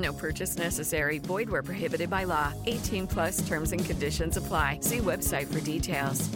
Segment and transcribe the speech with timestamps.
[0.00, 1.18] No purchase necessary.
[1.18, 2.52] Void where prohibited by law.
[2.66, 4.78] 18 plus terms and conditions apply.
[4.82, 6.28] See website for details.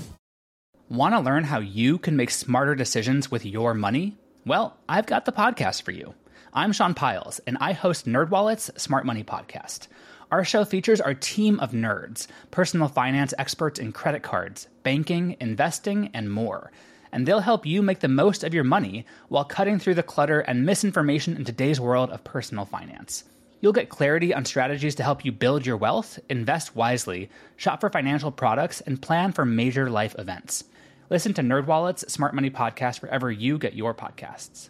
[0.91, 4.19] Want to learn how you can make smarter decisions with your money?
[4.45, 6.13] Well, I've got the podcast for you.
[6.53, 9.89] I'm Sean Pyles, and I host NerdWallet's Smart Money Podcast.
[10.31, 16.11] Our show features our team of nerds, personal finance experts in credit cards, banking, investing,
[16.13, 16.71] and more.
[17.13, 20.41] And they'll help you make the most of your money while cutting through the clutter
[20.41, 23.25] and misinformation in today's world of personal finance.
[23.65, 27.89] You'll get clarity on strategies to help you build your wealth, invest wisely, shop for
[27.89, 30.65] financial products, and plan for major life events.
[31.09, 34.69] Listen to NerdWallet's Smart Money Podcast wherever you get your podcasts.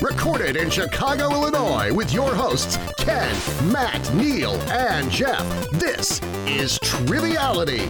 [0.00, 5.44] Recorded in Chicago, Illinois, with your hosts, Ken, Matt, Neil, and Jeff.
[5.72, 7.88] This is Triviality.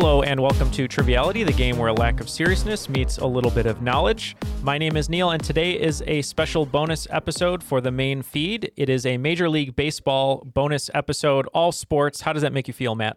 [0.00, 3.50] Hello, and welcome to Triviality, the game where a lack of seriousness meets a little
[3.50, 4.36] bit of knowledge.
[4.62, 8.70] My name is Neil, and today is a special bonus episode for the main feed.
[8.76, 12.20] It is a Major League Baseball bonus episode, all sports.
[12.20, 13.16] How does that make you feel, Matt?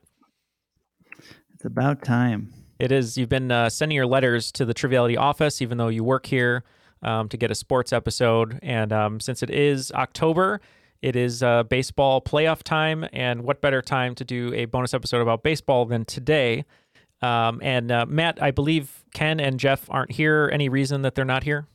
[1.53, 2.51] It's about time.
[2.79, 3.15] It is.
[3.15, 6.63] You've been uh, sending your letters to the Triviality office, even though you work here,
[7.03, 8.57] um, to get a sports episode.
[8.63, 10.59] And um, since it is October,
[11.01, 15.21] it is uh, baseball playoff time, and what better time to do a bonus episode
[15.21, 16.65] about baseball than today?
[17.21, 20.49] Um, and uh, Matt, I believe Ken and Jeff aren't here.
[20.51, 21.67] Any reason that they're not here?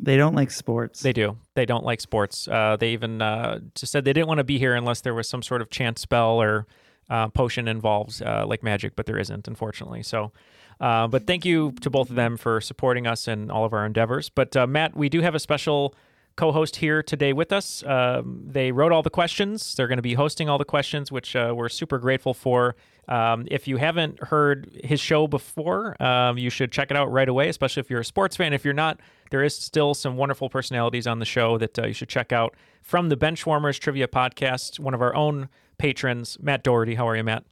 [0.00, 1.00] They don't like sports.
[1.00, 1.38] They do.
[1.54, 2.48] They don't like sports.
[2.48, 5.28] Uh, they even uh, just said they didn't want to be here unless there was
[5.28, 6.66] some sort of chance spell or
[7.08, 10.02] uh, potion involved, uh, like magic, but there isn't, unfortunately.
[10.02, 10.32] So,
[10.80, 14.30] but thank you to both of them for supporting us in all of our endeavors.
[14.30, 15.94] But uh, Matt, we do have a special
[16.36, 17.82] co-host here today with us.
[17.84, 19.74] Um, they wrote all the questions.
[19.74, 22.76] They're going to be hosting all the questions, which uh, we're super grateful for.
[23.08, 27.28] Um, if you haven't heard his show before, um, you should check it out right
[27.28, 28.52] away, especially if you're a sports fan.
[28.52, 29.00] If you're not,
[29.30, 32.54] there is still some wonderful personalities on the show that uh, you should check out
[32.82, 34.78] from the Benchwarmers Trivia Podcast.
[34.80, 36.94] One of our own patrons, Matt Doherty.
[36.94, 37.44] How are you, Matt?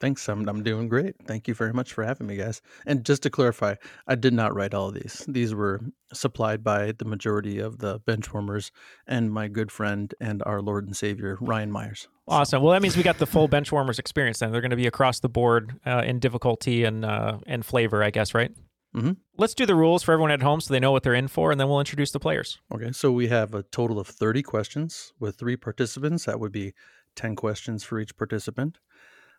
[0.00, 0.28] Thanks.
[0.28, 1.16] I'm, I'm doing great.
[1.26, 2.60] Thank you very much for having me, guys.
[2.86, 3.74] And just to clarify,
[4.06, 5.24] I did not write all of these.
[5.28, 5.80] These were
[6.12, 8.70] supplied by the majority of the benchwarmers
[9.06, 12.08] and my good friend and our Lord and Savior, Ryan Myers.
[12.26, 12.62] Awesome.
[12.62, 14.38] Well, that means we got the full benchwarmers experience.
[14.38, 18.02] Then they're going to be across the board uh, in difficulty and uh, and flavor,
[18.02, 18.50] I guess, right?
[18.94, 19.12] Mm-hmm.
[19.36, 21.50] Let's do the rules for everyone at home so they know what they're in for,
[21.50, 22.60] and then we'll introduce the players.
[22.72, 22.92] Okay.
[22.92, 26.24] So we have a total of 30 questions with three participants.
[26.24, 26.74] That would be
[27.16, 28.78] 10 questions for each participant.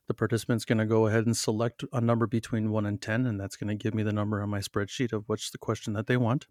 [0.07, 3.39] The participant's going to go ahead and select a number between 1 and 10, and
[3.39, 6.05] that's going to give me the number on my spreadsheet of what's the question that
[6.05, 6.45] they want.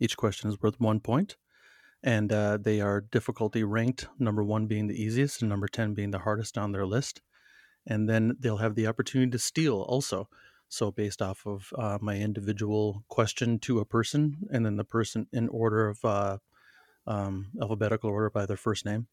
[0.00, 1.36] Each question is worth one point,
[2.02, 6.10] and uh, they are difficulty ranked, number 1 being the easiest and number 10 being
[6.10, 7.22] the hardest on their list.
[7.86, 10.28] And then they'll have the opportunity to steal also.
[10.68, 15.28] So, based off of uh, my individual question to a person, and then the person
[15.32, 16.38] in order of uh,
[17.06, 19.06] um, alphabetical order by their first name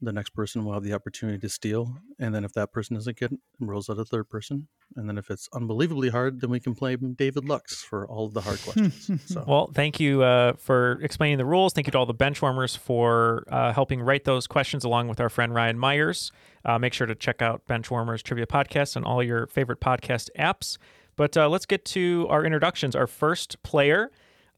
[0.00, 3.18] the next person will have the opportunity to steal and then if that person doesn't
[3.18, 6.74] get rolls out a third person and then if it's unbelievably hard then we can
[6.74, 10.98] play david lux for all of the hard questions so Well, thank you uh, for
[11.02, 11.72] explaining the rules.
[11.72, 15.28] Thank you to all the benchwarmers for uh, helping write those questions along with our
[15.28, 16.32] friend Ryan Myers.
[16.64, 20.78] Uh, make sure to check out Benchwarmers Trivia Podcast on all your favorite podcast apps.
[21.16, 22.94] But uh, let's get to our introductions.
[22.96, 24.10] Our first player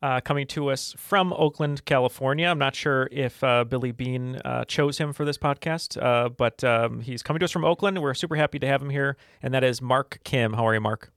[0.03, 2.49] uh, coming to us from Oakland, California.
[2.49, 6.63] I'm not sure if uh, Billy Beane uh, chose him for this podcast, uh, but
[6.65, 8.01] um, he's coming to us from Oakland.
[8.01, 10.53] We're super happy to have him here, and that is Mark Kim.
[10.53, 11.13] How are you, Mark?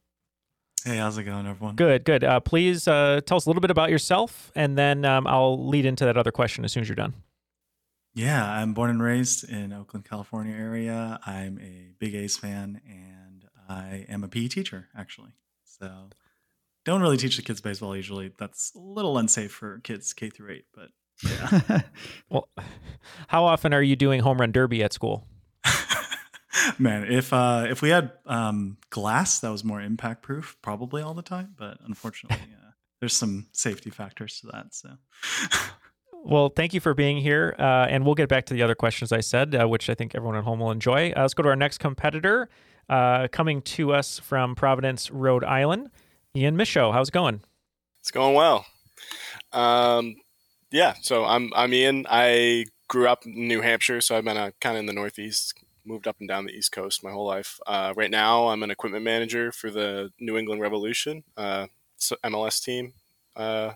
[0.83, 1.75] Hey, how's it going, everyone?
[1.75, 2.23] Good, good.
[2.23, 5.85] Uh, please uh, tell us a little bit about yourself, and then um, I'll lead
[5.85, 7.13] into that other question as soon as you're done.
[8.13, 11.19] Yeah, I'm born and raised in Oakland, California area.
[11.25, 15.31] I'm a big A's fan, and I am a PE teacher, actually.
[15.63, 16.09] So
[16.85, 18.31] don't really teach the kids baseball usually.
[18.37, 20.89] That's a little unsafe for kids K through eight, but
[21.23, 21.81] yeah.
[22.29, 22.49] Well,
[23.27, 25.27] how often are you doing home run derby at school?
[26.79, 31.13] Man, if uh, if we had um, glass that was more impact proof, probably all
[31.13, 31.55] the time.
[31.57, 34.73] But unfortunately, uh, there's some safety factors to that.
[34.73, 34.89] So
[36.23, 39.11] Well, thank you for being here, uh, and we'll get back to the other questions
[39.11, 41.11] I said, uh, which I think everyone at home will enjoy.
[41.11, 42.47] Uh, let's go to our next competitor,
[42.89, 45.89] uh, coming to us from Providence, Rhode Island.
[46.35, 47.41] Ian Michaud, how's it going?
[47.99, 48.65] It's going well.
[49.51, 50.15] Um,
[50.71, 52.05] yeah, so I'm I'm Ian.
[52.09, 55.53] I grew up in New Hampshire, so I've been uh, kind of in the Northeast,
[55.83, 57.59] moved up and down the East Coast my whole life.
[57.67, 61.67] Uh, right now, I'm an equipment manager for the New England Revolution uh,
[61.99, 62.93] MLS team.
[63.35, 63.73] Uh,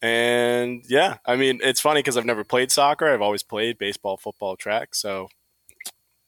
[0.00, 3.12] and yeah, I mean, it's funny because I've never played soccer.
[3.12, 4.94] I've always played baseball, football, track.
[4.94, 5.28] So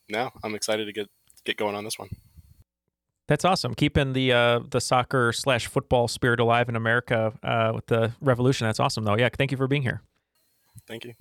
[0.08, 1.08] now I'm excited to get
[1.44, 2.10] get going on this one.
[3.28, 3.74] That's awesome.
[3.74, 8.66] Keeping the uh, the soccer slash football spirit alive in America uh, with the revolution.
[8.66, 9.16] That's awesome, though.
[9.16, 10.02] Yeah, thank you for being here.
[10.86, 11.12] Thank you.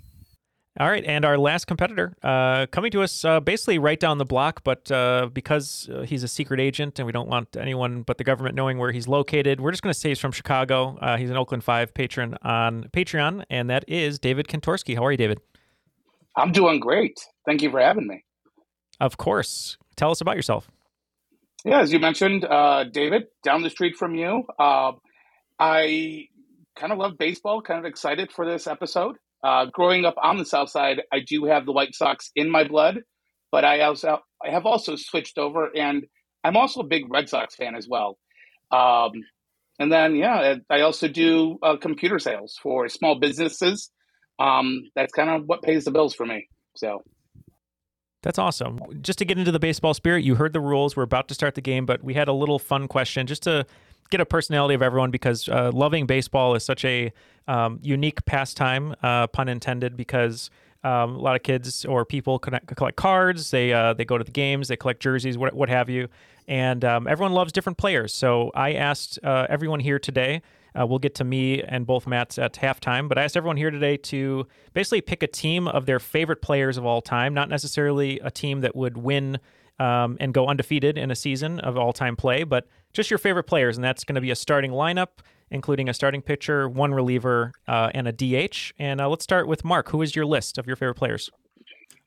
[0.80, 4.25] All right, and our last competitor uh, coming to us uh, basically right down the
[4.25, 8.19] block, but uh, because uh, he's a secret agent and we don't want anyone but
[8.19, 10.95] the government knowing where he's located, we're just going to say he's from Chicago.
[11.01, 14.95] Uh, he's an Oakland Five patron on Patreon, and that is David Kantorski.
[14.95, 15.42] How are you, David?
[16.36, 17.19] I'm doing great.
[17.48, 18.24] Thank you for having me.
[19.00, 19.77] Of course.
[19.95, 20.69] Tell us about yourself.
[21.65, 24.44] Yeah, as you mentioned, uh, David, down the street from you.
[25.59, 26.25] I
[26.75, 29.15] kind of love baseball, kind of excited for this episode.
[29.44, 32.63] Uh, growing up on the South Side, I do have the White Sox in my
[32.68, 33.01] blood,
[33.51, 36.06] but I also I have also switched over, and
[36.44, 38.18] I'm also a big Red Sox fan as well.
[38.71, 39.12] Um,
[39.80, 43.92] and then, yeah, I also do uh, computer sales for small businesses.
[44.39, 46.48] Um, that's kind of what pays the bills for me.
[46.75, 47.03] So.
[48.24, 48.80] That's awesome.
[49.02, 50.96] Just to get into the baseball spirit, you heard the rules.
[50.96, 53.66] We're about to start the game, but we had a little fun question just to
[54.10, 57.12] get a personality of everyone because uh, loving baseball is such a
[57.48, 60.50] um, unique pastime, uh, pun intended, because
[60.84, 63.52] um, a lot of kids or people connect, collect cards.
[63.52, 64.68] They uh, they go to the games.
[64.68, 66.08] They collect jerseys, what, what have you,
[66.48, 68.13] and um, everyone loves different players.
[68.13, 70.42] So I asked uh, everyone here today.
[70.79, 73.71] Uh, we'll get to me and both Matts at halftime, but I asked everyone here
[73.71, 78.19] today to basically pick a team of their favorite players of all time, not necessarily
[78.19, 79.39] a team that would win
[79.79, 83.44] um, and go undefeated in a season of all time play, but just your favorite
[83.44, 83.77] players.
[83.77, 85.19] And that's going to be a starting lineup,
[85.51, 88.74] including a starting pitcher, one reliever, uh, and a DH.
[88.79, 89.89] And uh, let's start with Mark.
[89.89, 91.29] Who is your list of your favorite players?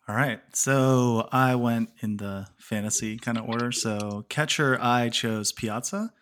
[0.08, 0.40] All right.
[0.52, 3.70] So I went in the fantasy kind of order.
[3.70, 6.12] So catcher, I chose Piazza.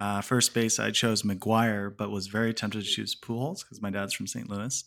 [0.00, 3.90] Uh, first base, I chose McGwire, but was very tempted to choose Pujols because my
[3.90, 4.48] dad's from St.
[4.48, 4.84] Louis.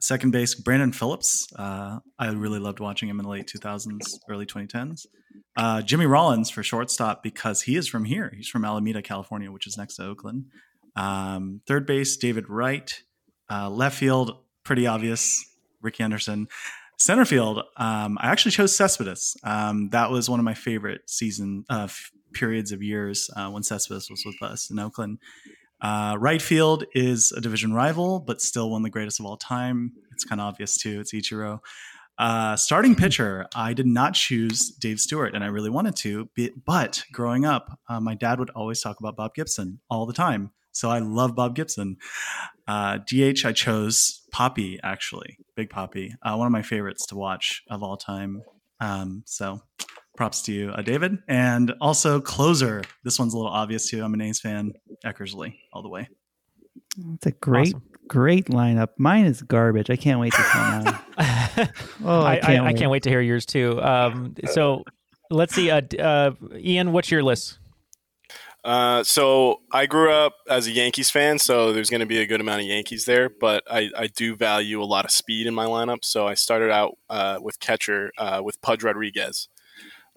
[0.00, 1.48] Second base, Brandon Phillips.
[1.56, 5.06] Uh, I really loved watching him in the late 2000s, early 2010s.
[5.56, 8.32] Uh, Jimmy Rollins for shortstop because he is from here.
[8.36, 10.46] He's from Alameda, California, which is next to Oakland.
[10.96, 13.02] Um, third base, David Wright.
[13.50, 15.46] Uh, left field, pretty obvious,
[15.80, 16.48] Rickey Henderson.
[16.98, 19.36] Center field, um, I actually chose Cespedes.
[19.44, 21.88] Um, that was one of my favorite season uh,
[22.32, 25.18] periods of years uh, when Cespedes was with us in Oakland.
[25.80, 29.36] Uh, right field is a division rival, but still one of the greatest of all
[29.36, 29.92] time.
[30.12, 31.00] It's kind of obvious too.
[31.00, 31.60] It's Ichiro.
[32.18, 36.30] Uh, starting pitcher, I did not choose Dave Stewart, and I really wanted to.
[36.64, 40.50] But growing up, uh, my dad would always talk about Bob Gibson all the time.
[40.72, 41.96] So I love Bob Gibson.
[42.66, 47.62] Uh, DH, I chose Papi, actually, Big Papi, uh, one of my favorites to watch
[47.70, 48.42] of all time.
[48.80, 49.60] Um, so
[50.16, 51.18] props to you, uh, David.
[51.28, 52.82] And also closer.
[53.04, 54.02] This one's a little obvious too.
[54.02, 54.72] I'm an A's fan.
[55.04, 56.08] Eckersley, all the way.
[57.14, 57.82] It's a great, awesome.
[58.08, 58.88] great lineup.
[58.98, 59.90] Mine is garbage.
[59.90, 60.98] I can't wait to come on.
[62.04, 63.80] oh, I, I, can't, I, I can't, wait to hear yours too.
[63.82, 64.84] Um, so
[65.30, 65.70] let's see.
[65.70, 67.58] Uh, uh, Ian, what's your list?
[68.66, 72.26] Uh, so I grew up as a Yankees fan, so there's going to be a
[72.26, 75.54] good amount of Yankees there, but I, I do value a lot of speed in
[75.54, 76.04] my lineup.
[76.04, 79.48] So I started out uh, with catcher uh, with Pudge Rodriguez.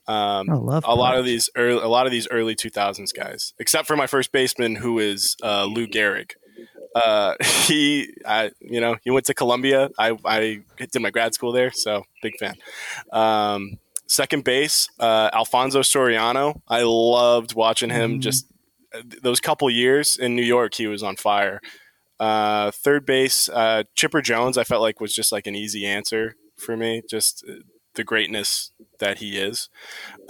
[0.10, 3.54] Um, I love a lot of these early, a lot of these early 2000s guys,
[3.60, 6.32] except for my first baseman, who is uh, Lou Gehrig.
[6.96, 9.92] Uh, he, I, you know, he went to Columbia.
[10.00, 12.56] I, I did my grad school there, so big fan.
[13.14, 16.60] Um, second base, uh, Alfonso Soriano.
[16.68, 18.18] I loved watching him.
[18.18, 18.22] Mm.
[18.22, 18.48] Just
[18.96, 21.62] uh, those couple years in New York, he was on fire.
[22.20, 24.58] Uh, third base, uh, Chipper Jones.
[24.58, 27.04] I felt like was just like an easy answer for me.
[27.08, 27.46] Just
[28.00, 29.68] the greatness that he is.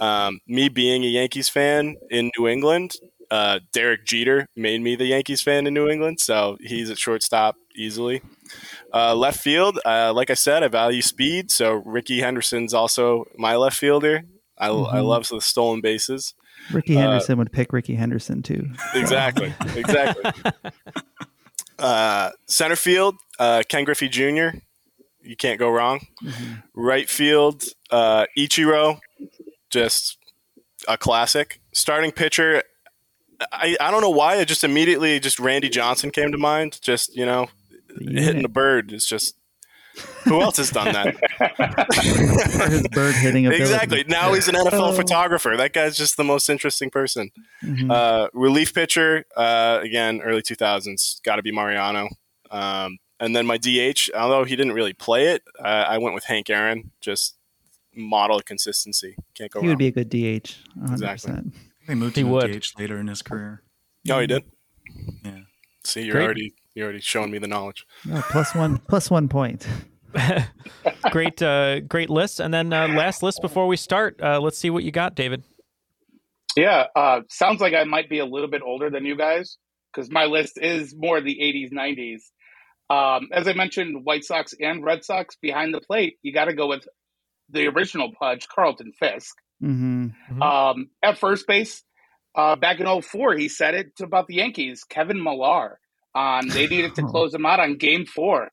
[0.00, 2.96] Um, me being a Yankees fan in New England,
[3.30, 7.54] uh, Derek Jeter made me the Yankees fan in New England, so he's at shortstop
[7.76, 8.22] easily.
[8.92, 13.54] Uh, left field, uh, like I said, I value speed, so Rickey Henderson's also my
[13.54, 14.24] left fielder.
[14.58, 14.96] I, mm-hmm.
[14.96, 16.34] I love the stolen bases.
[16.72, 18.68] Rickey uh, Henderson would pick Rickey Henderson too.
[18.94, 20.32] Exactly, exactly.
[21.78, 24.58] Uh, center field, uh, Ken Griffey Jr
[25.30, 26.00] you can't go wrong.
[26.24, 26.54] Mm-hmm.
[26.74, 28.98] Right field, uh, Ichiro,
[29.70, 30.18] just
[30.88, 31.60] a classic.
[31.72, 32.64] Starting pitcher,
[33.52, 34.38] I, I don't know why.
[34.38, 36.80] I just immediately just Randy Johnson came to mind.
[36.82, 37.48] Just you know,
[38.00, 39.36] hitting the bird is just
[40.24, 42.66] Who else has done that?
[42.70, 43.62] his bird hitting ability.
[43.62, 44.04] exactly.
[44.08, 45.56] Now he's an NFL photographer.
[45.56, 47.30] That guy's just the most interesting person.
[47.62, 47.88] Mm-hmm.
[47.88, 52.08] Uh, relief pitcher, uh, again, early 2000s, got to be Mariano.
[52.50, 56.24] Um, and then my DH, although he didn't really play it, uh, I went with
[56.24, 57.36] Hank Aaron, just
[57.94, 59.16] model consistency.
[59.34, 59.72] Can't go He wrong.
[59.72, 60.56] would be a good DH.
[60.78, 60.92] 100%.
[60.92, 61.34] Exactly.
[61.86, 62.60] They moved He to would.
[62.60, 63.62] DH later in his career.
[64.10, 64.44] Oh, he did.
[65.24, 65.40] Yeah.
[65.84, 66.24] See, you're Great.
[66.24, 67.84] already you're already showing me the knowledge.
[68.10, 69.66] Oh, plus one, plus one point.
[71.10, 72.40] great, uh, great list.
[72.40, 75.42] And then uh, last list before we start, uh, let's see what you got, David.
[76.56, 79.58] Yeah, uh, sounds like I might be a little bit older than you guys
[79.92, 82.22] because my list is more the 80s, 90s.
[82.90, 86.54] Um, as I mentioned, White Sox and Red Sox behind the plate, you got to
[86.54, 86.88] go with
[87.48, 89.36] the original Pudge, Carlton Fisk.
[89.62, 90.42] Mm-hmm.
[90.42, 91.84] Um, at first base,
[92.34, 95.78] uh, back in 04, he said it about the Yankees, Kevin Millar.
[96.14, 98.50] Um, they needed to close him out on game four.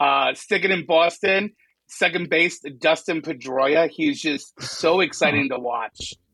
[0.00, 1.52] Uh, sticking in Boston,
[1.86, 3.88] second base, Dustin Pedroia.
[3.88, 6.14] He's just so exciting to watch.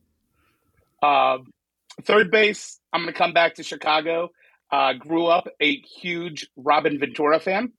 [1.05, 1.39] Uh,
[2.05, 4.31] third base, I'm going to come back to Chicago.
[4.73, 7.73] Uh, grew up a huge Robin Ventura fan.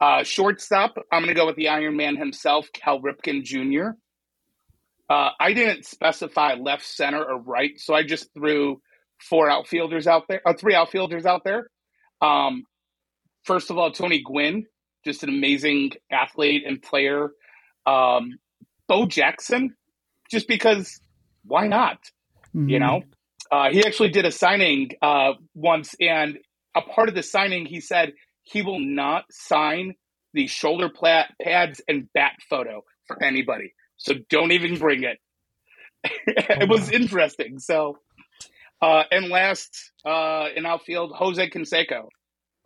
[0.00, 3.96] Uh, shortstop, I'm going to go with the Iron Man himself, Cal Ripken Jr.
[5.08, 8.80] Uh, I didn't specify left, center, or right, so I just threw
[9.20, 11.70] four outfielders out there, or three outfielders out there.
[12.20, 12.64] Um,
[13.44, 14.66] first of all, Tony Gwynn,
[15.04, 17.30] just an amazing athlete and player.
[17.86, 18.38] Um,
[18.88, 19.76] Bo Jackson,
[20.30, 21.00] just because
[21.44, 21.98] why not?
[22.54, 22.68] Mm-hmm.
[22.68, 23.02] You know,
[23.54, 26.38] uh, he actually did a signing uh, once, and
[26.74, 29.94] a part of the signing, he said he will not sign
[30.32, 30.90] the shoulder
[31.40, 33.72] pads and bat photo for anybody.
[33.96, 35.18] So don't even bring it.
[36.26, 37.60] it was interesting.
[37.60, 37.98] So,
[38.82, 42.08] uh, and last uh, in outfield, Jose Canseco.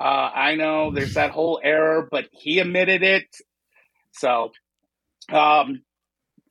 [0.00, 3.26] Uh, I know there's that whole error, but he admitted it.
[4.12, 4.52] So,
[5.30, 5.82] um,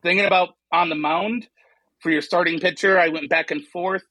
[0.04, 1.48] thinking about on the mound
[2.02, 4.04] for your starting pitcher, I went back and forth,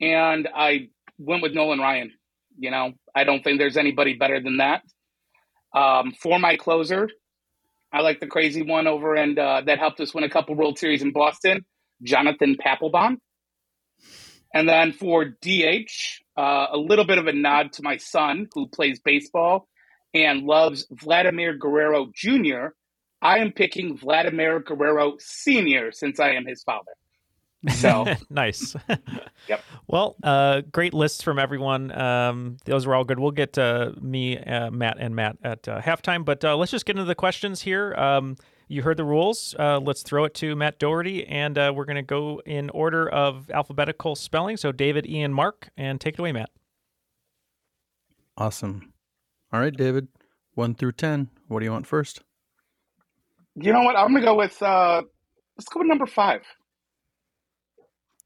[0.00, 0.88] and I
[1.18, 2.12] went with Nolan Ryan.
[2.58, 4.82] You know, I don't think there's anybody better than that.
[5.74, 7.08] Um, for my closer,
[7.92, 10.78] I like the crazy one over and uh, that helped us win a couple World
[10.78, 11.64] Series in Boston,
[12.02, 13.16] Jonathan Papelbon.
[14.54, 18.68] And then for DH, uh, a little bit of a nod to my son who
[18.68, 19.68] plays baseball
[20.14, 22.68] and loves Vladimir Guerrero Jr.
[23.20, 25.92] I am picking Vladimir Guerrero Sr.
[25.92, 26.92] since I am his father.
[27.66, 28.74] So nice.
[29.48, 29.62] Yep.
[29.86, 31.90] Well, uh, great lists from everyone.
[31.98, 33.18] Um, those were all good.
[33.18, 36.22] We'll get uh, me, uh, Matt, and Matt at uh, halftime.
[36.22, 37.94] But uh, let's just get into the questions here.
[37.94, 38.36] Um,
[38.66, 39.54] you heard the rules.
[39.58, 43.08] Uh, let's throw it to Matt Doherty, and uh, we're going to go in order
[43.08, 44.58] of alphabetical spelling.
[44.58, 46.50] So David, Ian, Mark, and take it away, Matt.
[48.36, 48.92] Awesome.
[49.50, 50.08] All right, David.
[50.52, 51.30] One through ten.
[51.46, 52.20] What do you want first?
[53.54, 53.96] you know what?
[53.96, 55.02] I'm gonna go with uh,
[55.56, 56.42] let's go with number five.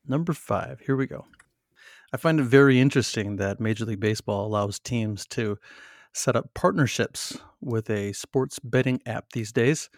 [0.07, 0.81] Number five.
[0.81, 1.27] Here we go.
[2.13, 5.59] I find it very interesting that Major League Baseball allows teams to
[6.13, 9.89] set up partnerships with a sports betting app these days,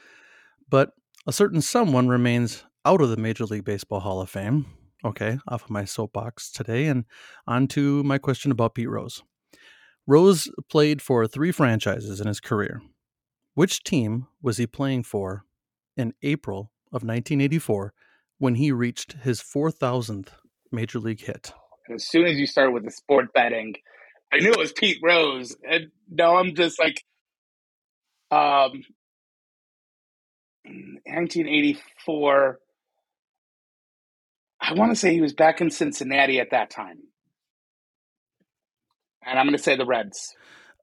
[0.68, 0.92] but
[1.26, 4.66] a certain someone remains out of the Major League Baseball Hall of Fame.
[5.04, 7.04] Okay, off of my soapbox today, and
[7.46, 9.22] on to my question about Pete Rose.
[10.06, 12.80] Rose played for three franchises in his career.
[13.54, 15.44] Which team was he playing for
[15.96, 17.92] in April of 1984
[18.38, 20.28] when he reached his 4,000th
[20.72, 21.52] major league hit?
[21.88, 23.74] And as soon as you started with the sport betting,
[24.32, 27.02] I knew it was Pete Rose, and now I'm just like,
[28.30, 28.82] um,
[30.64, 32.58] 1984.
[34.60, 36.98] I want to say he was back in Cincinnati at that time,
[39.24, 40.34] and I'm going to say the Reds.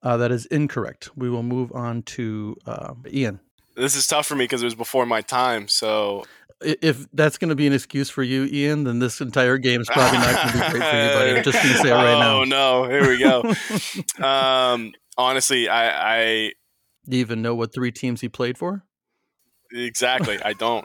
[0.02, 1.10] Uh, that is incorrect.
[1.16, 3.40] We will move on to uh, Ian.
[3.76, 5.66] This is tough for me because it was before my time.
[5.68, 6.26] So I-
[6.64, 9.88] If that's going to be an excuse for you, Ian, then this entire game is
[9.88, 10.82] probably not going to be great for you.
[10.82, 12.32] But I'm just going to say it right now.
[12.42, 12.88] Oh no!
[12.88, 13.42] Here we go.
[14.24, 16.52] um, honestly, I, I
[17.08, 18.84] Do you even know what three teams he played for?
[19.74, 20.84] exactly I don't.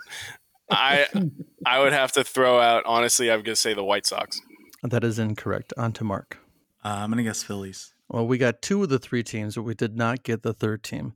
[0.70, 1.08] I
[1.66, 2.84] I would have to throw out.
[2.86, 4.40] Honestly, I'm gonna say the White Sox.
[4.84, 5.74] That is incorrect.
[5.78, 6.38] On to Mark.
[6.84, 7.94] Uh, I'm gonna guess Phillies.
[8.10, 10.84] Well, we got two of the three teams, but we did not get the third
[10.84, 11.16] team.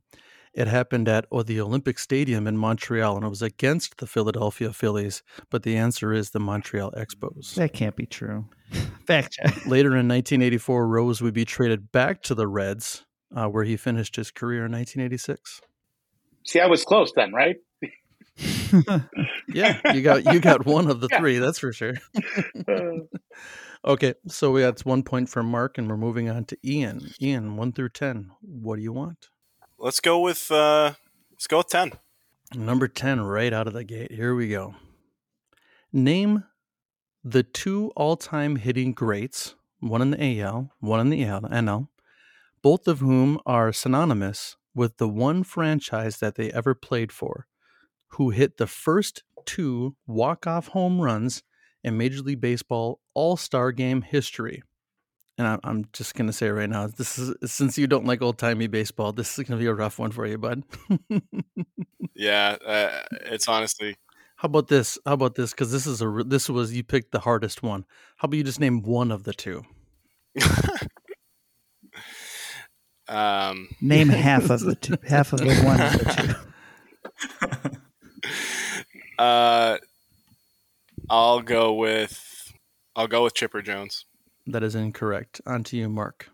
[0.54, 4.72] It happened at oh, the Olympic Stadium in Montreal, and it was against the Philadelphia
[4.72, 5.22] Phillies.
[5.50, 7.54] But the answer is the Montreal Expos.
[7.54, 8.46] That can't be true.
[9.06, 9.64] Fact check.
[9.66, 13.04] Later in 1984, Rose would be traded back to the Reds,
[13.34, 15.60] uh, where he finished his career in 1986.
[16.44, 17.56] See, I was close then, right?
[19.48, 21.18] Yeah, you got you got one of the Yeah.
[21.18, 21.94] three, that's for sure.
[23.84, 27.10] okay, so we that's one point for Mark, and we're moving on to Ian.
[27.20, 28.30] Ian, one through ten.
[28.40, 29.28] What do you want?
[29.82, 30.94] Let's go with uh,
[31.32, 31.92] let's go with ten.
[32.54, 34.12] Number ten, right out of the gate.
[34.12, 34.76] Here we go.
[35.92, 36.44] Name
[37.24, 41.88] the two all-time hitting greats, one in the AL, one in the NL,
[42.62, 47.46] both of whom are synonymous with the one franchise that they ever played for,
[48.08, 51.42] who hit the first two walk-off home runs
[51.84, 54.62] in Major League Baseball All-Star Game history.
[55.38, 58.66] And I'm just gonna say right now, this is since you don't like old timey
[58.66, 60.62] baseball, this is gonna be a rough one for you, bud.
[62.14, 63.96] yeah, uh, it's honestly.
[64.36, 64.98] How about this?
[65.06, 65.52] How about this?
[65.52, 67.86] Because this is a this was you picked the hardest one.
[68.16, 69.62] How about you just name one of the two?
[73.08, 74.96] um, name half of the two.
[75.08, 76.36] Half of the one of the
[77.58, 77.70] two.
[79.22, 79.78] uh,
[81.08, 82.52] I'll go with
[82.96, 84.04] I'll go with Chipper Jones.
[84.46, 85.40] That is incorrect.
[85.46, 86.28] On to you, Mark.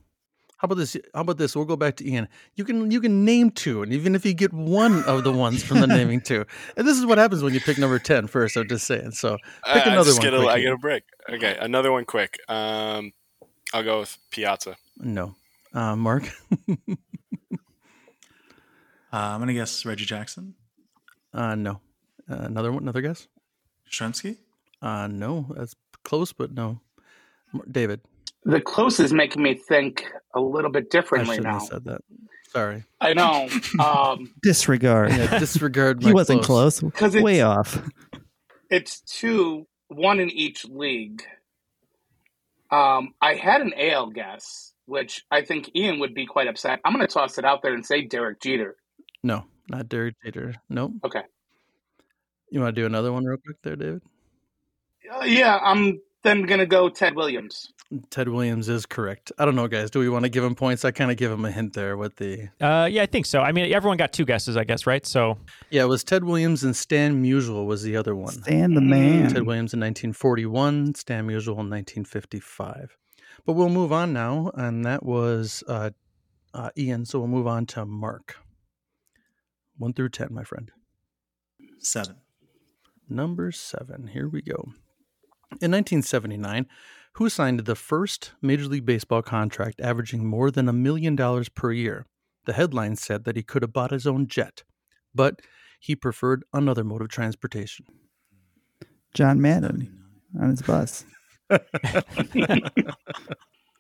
[0.59, 0.97] How about this?
[1.15, 1.55] How about this?
[1.55, 2.27] We'll go back to Ian.
[2.57, 5.63] You can you can name two, and even if you get one of the ones
[5.63, 6.45] from the naming two,
[6.77, 8.57] and this is what happens when you pick number 10 first.
[8.57, 9.13] I'm just saying.
[9.13, 9.39] So
[9.73, 10.23] pick uh, another I one.
[10.23, 11.05] Get a, I get a break.
[11.31, 12.39] Okay, another one quick.
[12.49, 13.13] Um,
[13.73, 14.77] I'll go with Piazza.
[14.97, 15.37] No,
[15.73, 16.29] uh, Mark.
[16.69, 16.75] uh,
[19.13, 20.55] I'm gonna guess Reggie Jackson.
[21.33, 21.81] Uh, no.
[22.29, 22.83] Uh, another one.
[22.83, 23.29] Another guess.
[23.89, 24.39] Shremsky.
[24.83, 26.81] Uh, no, that's close, but no.
[27.71, 28.01] David.
[28.45, 31.53] The close is making me think a little bit differently I now.
[31.55, 32.01] Have said that.
[32.49, 32.85] Sorry.
[33.01, 33.49] I know.
[33.81, 35.11] Um, disregard.
[35.11, 36.03] Yeah, disregard.
[36.03, 36.81] he wasn't close.
[36.81, 37.81] Because way off.
[38.71, 41.23] It's two, one in each league.
[42.71, 46.81] Um, I had an AL guess, which I think Ian would be quite upset.
[46.85, 48.77] I'm going to toss it out there and say Derek Jeter.
[49.23, 50.55] No, not Derek Jeter.
[50.69, 50.93] Nope.
[51.05, 51.23] Okay.
[52.51, 54.03] You want to do another one real quick there, David?
[55.11, 57.73] Uh, yeah, I'm then going to go Ted Williams.
[58.11, 59.33] Ted Williams is correct.
[59.39, 59.91] I don't know, guys.
[59.91, 60.85] Do we want to give him points?
[60.85, 62.49] I kind of give him a hint there with the.
[62.61, 63.41] Uh, yeah, I think so.
[63.41, 65.07] I mean, everyone got two guesses, I guess, right?
[65.07, 65.39] So.
[65.71, 68.35] Yeah, it was Ted Williams and Stan Musial was the other one.
[68.35, 69.31] Stan the man.
[69.33, 72.97] Ted Williams in 1941, Stan Musial in 1955.
[73.47, 75.91] But we'll move on now, and that was uh,
[76.53, 77.07] uh, Ian.
[77.07, 78.37] So we'll move on to Mark.
[79.79, 80.71] One through ten, my friend.
[81.79, 82.17] Seven.
[83.09, 84.09] Number seven.
[84.09, 84.73] Here we go.
[85.51, 86.67] In 1979,
[87.15, 91.73] who signed the first Major League Baseball contract averaging more than a million dollars per
[91.73, 92.07] year?
[92.45, 94.63] The headline said that he could have bought his own jet,
[95.15, 95.41] but
[95.81, 97.87] he preferred another mode of transportation.
[99.15, 100.05] John Madden
[100.41, 101.05] on his bus.
[101.51, 101.61] I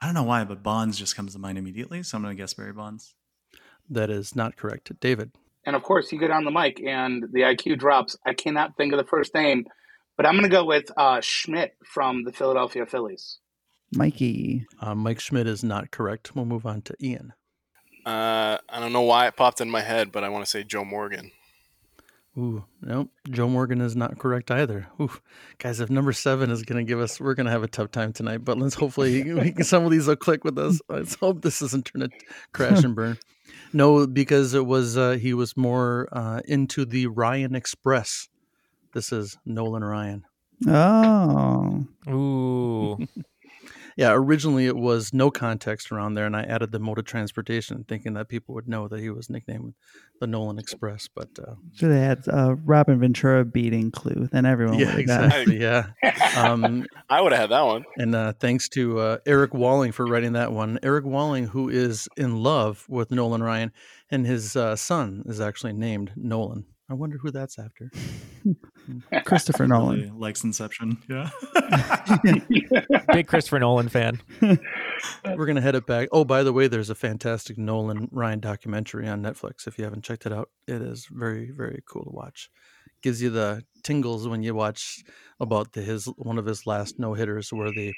[0.02, 2.54] don't know why, but Bonds just comes to mind immediately, so I'm going to guess
[2.54, 3.14] Barry Bonds.
[3.90, 4.90] That is not correct.
[5.00, 5.32] David.
[5.66, 8.16] And of course, you get on the mic and the IQ drops.
[8.24, 9.66] I cannot think of the first name,
[10.18, 13.38] but I'm going to go with uh, Schmidt from the Philadelphia Phillies.
[13.94, 14.66] Mikey.
[14.80, 16.36] Uh, Mike Schmidt is not correct.
[16.36, 17.32] We'll move on to Ian.
[18.04, 20.64] Uh, I don't know why it popped in my head, but I want to say
[20.64, 21.30] Joe Morgan.
[22.36, 23.10] Ooh, nope.
[23.30, 24.88] Joe Morgan is not correct either.
[25.00, 25.10] Ooh,
[25.58, 27.90] guys, if number seven is going to give us, we're going to have a tough
[27.90, 28.44] time tonight.
[28.44, 30.80] But let's hopefully some of these will click with us.
[30.88, 32.10] Let's hope this doesn't turn to
[32.52, 33.18] crash and burn.
[33.72, 38.28] No, because it was uh, he was more uh, into the Ryan Express.
[38.94, 40.24] This is Nolan Ryan.
[40.66, 42.98] Oh, ooh.
[43.98, 47.84] yeah, originally it was no context around there, and I added the mode of transportation,
[47.86, 49.74] thinking that people would know that he was nicknamed
[50.20, 51.08] the Nolan Express.
[51.12, 54.78] But uh, should have had uh, Robin Ventura beating Clue, then everyone.
[54.78, 55.60] Yeah, exactly.
[55.60, 55.88] yeah,
[56.36, 57.84] um, I would have had that one.
[57.96, 60.78] And uh, thanks to uh, Eric Walling for writing that one.
[60.82, 63.72] Eric Walling, who is in love with Nolan Ryan,
[64.10, 66.66] and his uh, son is actually named Nolan.
[66.90, 67.90] I wonder who that's after.
[68.86, 69.00] Hmm.
[69.26, 70.96] Christopher Nolan really likes Inception.
[71.10, 71.28] Yeah,
[73.12, 74.22] big Christopher Nolan fan.
[75.26, 76.08] We're gonna head it back.
[76.12, 79.66] Oh, by the way, there's a fantastic Nolan Ryan documentary on Netflix.
[79.66, 82.48] If you haven't checked it out, it is very very cool to watch.
[83.02, 85.02] Gives you the tingles when you watch
[85.40, 87.92] about the, his one of his last no hitters where the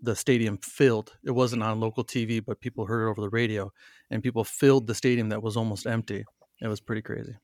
[0.00, 1.12] the stadium filled.
[1.24, 3.70] It wasn't on local TV, but people heard it over the radio,
[4.10, 6.24] and people filled the stadium that was almost empty.
[6.60, 7.36] It was pretty crazy.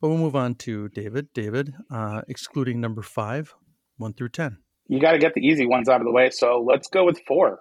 [0.00, 1.32] But we'll move on to David.
[1.34, 3.54] David, uh, excluding number five,
[3.98, 4.58] one through 10.
[4.88, 6.30] You got to get the easy ones out of the way.
[6.30, 7.60] So let's go with four.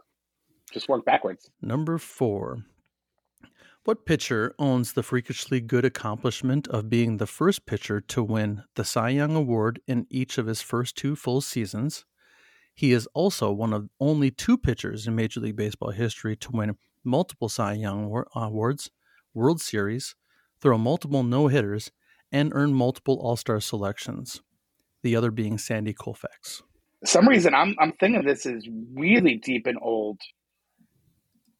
[0.71, 1.49] Just work backwards.
[1.61, 2.65] Number four.
[3.85, 8.83] What pitcher owns the freakishly good accomplishment of being the first pitcher to win the
[8.83, 12.05] Cy Young Award in each of his first two full seasons?
[12.75, 16.77] He is also one of only two pitchers in Major League Baseball history to win
[17.03, 18.91] multiple Cy Young Awards,
[19.33, 20.15] World Series,
[20.61, 21.91] throw multiple no hitters,
[22.31, 24.41] and earn multiple All Star selections.
[25.03, 26.61] The other being Sandy Koufax.
[27.05, 30.19] some reason, I'm I'm thinking this is really deep and old,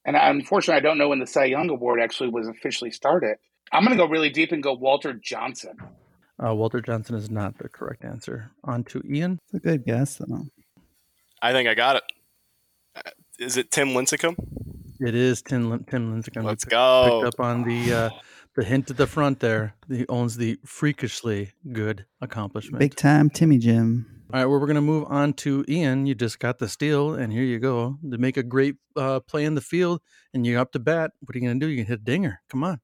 [0.05, 3.37] and unfortunately, I don't know when the Cy Young Award actually was officially started.
[3.71, 5.77] I'm going to go really deep and go Walter Johnson.
[6.43, 8.51] Uh, Walter Johnson is not the correct answer.
[8.63, 9.39] On to Ian.
[9.45, 10.45] It's a good guess, though.
[11.41, 12.03] I think I got it.
[12.95, 13.01] Uh,
[13.39, 14.35] Is it Tim Lincecum?
[14.99, 16.43] It is Tim, Tim Lincecum.
[16.43, 17.23] Let's Picked go.
[17.25, 18.09] up on the uh,
[18.55, 19.75] the hint at the front there.
[19.87, 22.79] He owns the freakishly good accomplishment.
[22.79, 24.19] Big time Timmy Jim.
[24.31, 26.05] All right, well, we're going to move on to Ian.
[26.05, 27.97] You just got the steal, and here you go.
[28.11, 30.01] To make a great uh, play in the field,
[30.35, 31.71] and you're up to bat, what are you going to do?
[31.71, 32.41] You can hit a dinger.
[32.47, 32.79] Come on.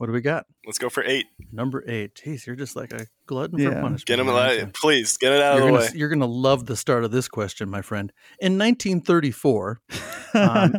[0.00, 0.46] What do we got?
[0.64, 1.26] Let's go for eight.
[1.52, 2.14] Number eight.
[2.14, 3.68] Jeez, you're just like a glutton Yeah.
[3.68, 4.06] for punishment.
[4.06, 4.72] Get him, alive.
[4.72, 5.98] please get it out You're of the gonna, way.
[5.98, 8.10] you're gonna love the start of this question, my friend.
[8.40, 9.82] In 1934,
[10.34, 10.72] um,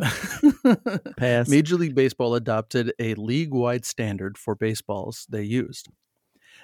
[1.16, 1.48] Pass.
[1.48, 5.86] Major League Baseball adopted a league-wide standard for baseballs they used.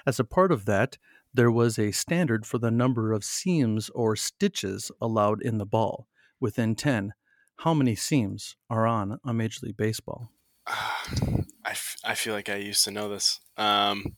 [0.04, 0.98] As a part of that,
[1.32, 6.08] there was a standard for the number of seams or stitches allowed in the ball.
[6.40, 7.12] Within 10,
[7.58, 10.32] how many seams are on a Major League Baseball?
[10.68, 13.40] I, f- I feel like I used to know this.
[13.56, 14.16] Um,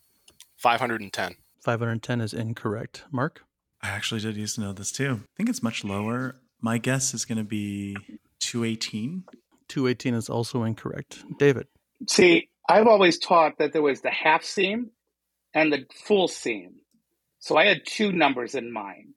[0.56, 1.36] 510.
[1.62, 3.04] 510 is incorrect.
[3.10, 3.42] Mark?
[3.82, 5.20] I actually did used to know this too.
[5.22, 6.36] I think it's much lower.
[6.60, 7.96] My guess is going to be
[8.40, 9.24] 218.
[9.68, 11.22] 218 is also incorrect.
[11.38, 11.66] David?
[12.08, 14.90] See, I've always taught that there was the half seam
[15.54, 16.74] and the full seam.
[17.38, 19.16] So I had two numbers in mind.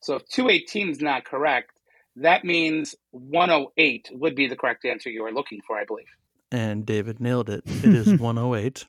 [0.00, 1.72] So if 218 is not correct,
[2.16, 6.06] that means 108 would be the correct answer you were looking for, I believe.
[6.50, 7.62] And David nailed it.
[7.66, 8.86] It is 108.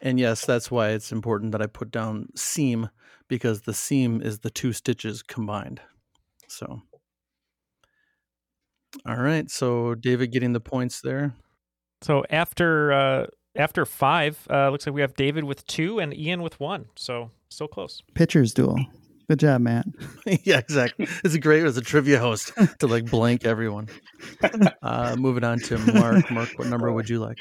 [0.00, 2.88] And yes, that's why it's important that I put down seam
[3.26, 5.80] because the seam is the two stitches combined.
[6.46, 6.82] So,
[9.06, 9.50] all right.
[9.50, 11.34] So, David getting the points there.
[12.02, 16.42] So after uh, after five, uh, looks like we have David with two and Ian
[16.42, 16.86] with one.
[16.96, 18.02] So still close.
[18.14, 18.78] Pitcher's duel.
[19.28, 19.86] Good job, Matt.
[20.44, 21.06] yeah, exactly.
[21.22, 23.88] It's a great as a trivia host to like blank everyone.
[24.82, 26.30] Uh, moving on to Mark.
[26.30, 27.38] Mark, what number would you like?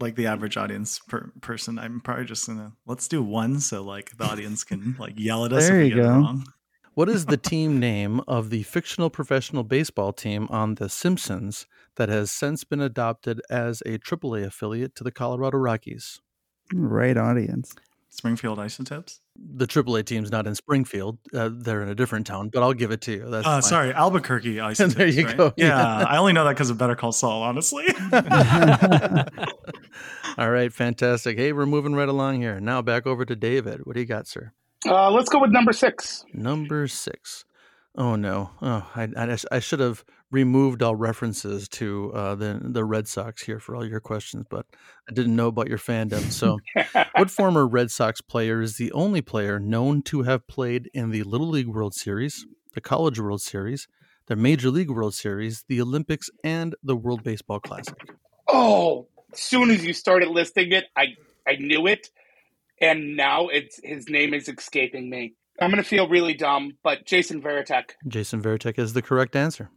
[0.00, 4.16] Like the average audience per person, I'm probably just gonna let's do one so like
[4.16, 6.10] the audience can like yell at us There if we you get it go.
[6.10, 6.44] wrong.
[6.94, 12.08] What is the team name of the fictional professional baseball team on The Simpsons that
[12.08, 16.20] has since been adopted as a AAA affiliate to the Colorado Rockies?
[16.72, 17.74] Right audience.
[18.10, 19.20] Springfield Isotopes.
[19.40, 22.48] The AAA team's not in Springfield; uh, they're in a different town.
[22.52, 23.30] But I'll give it to you.
[23.30, 24.94] That's Uh, sorry, Albuquerque Isotopes.
[24.98, 25.36] There you right?
[25.36, 25.52] go.
[25.56, 26.04] Yeah, Yeah.
[26.08, 27.84] I only know that because of Better Call Saul, honestly.
[30.38, 31.36] All right, fantastic.
[31.38, 32.60] Hey, we're moving right along here.
[32.60, 33.80] Now back over to David.
[33.84, 34.52] What do you got, sir?
[34.86, 36.24] Uh, let's go with number six.
[36.32, 37.44] Number six.
[37.96, 38.50] Oh no!
[38.62, 43.42] Oh, I, I, I should have removed all references to uh, the the Red Sox
[43.42, 44.66] here for all your questions, but
[45.08, 46.30] I didn't know about your fandom.
[46.30, 46.58] So,
[47.16, 51.22] what former Red Sox player is the only player known to have played in the
[51.24, 53.88] Little League World Series, the College World Series,
[54.28, 57.96] the Major League World Series, the Olympics, and the World Baseball Classic?
[58.46, 62.10] Oh, as soon as you started listing it, I, I knew it.
[62.80, 65.34] And now it's his name is escaping me.
[65.60, 67.90] I'm going to feel really dumb, but Jason Varitek.
[68.06, 69.70] Jason Varitek is the correct answer.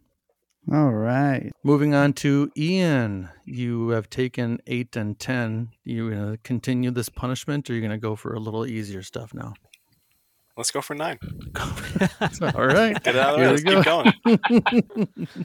[0.72, 1.50] All right.
[1.64, 3.28] Moving on to Ian.
[3.44, 5.70] You have taken eight and ten.
[5.84, 8.64] You going to continue this punishment, or are you going to go for a little
[8.64, 9.54] easier stuff now?
[10.56, 11.18] Let's go for nine.
[11.56, 13.02] All right.
[13.02, 13.72] Get out of the way.
[13.72, 15.26] Here Let's keep going.
[15.34, 15.44] go.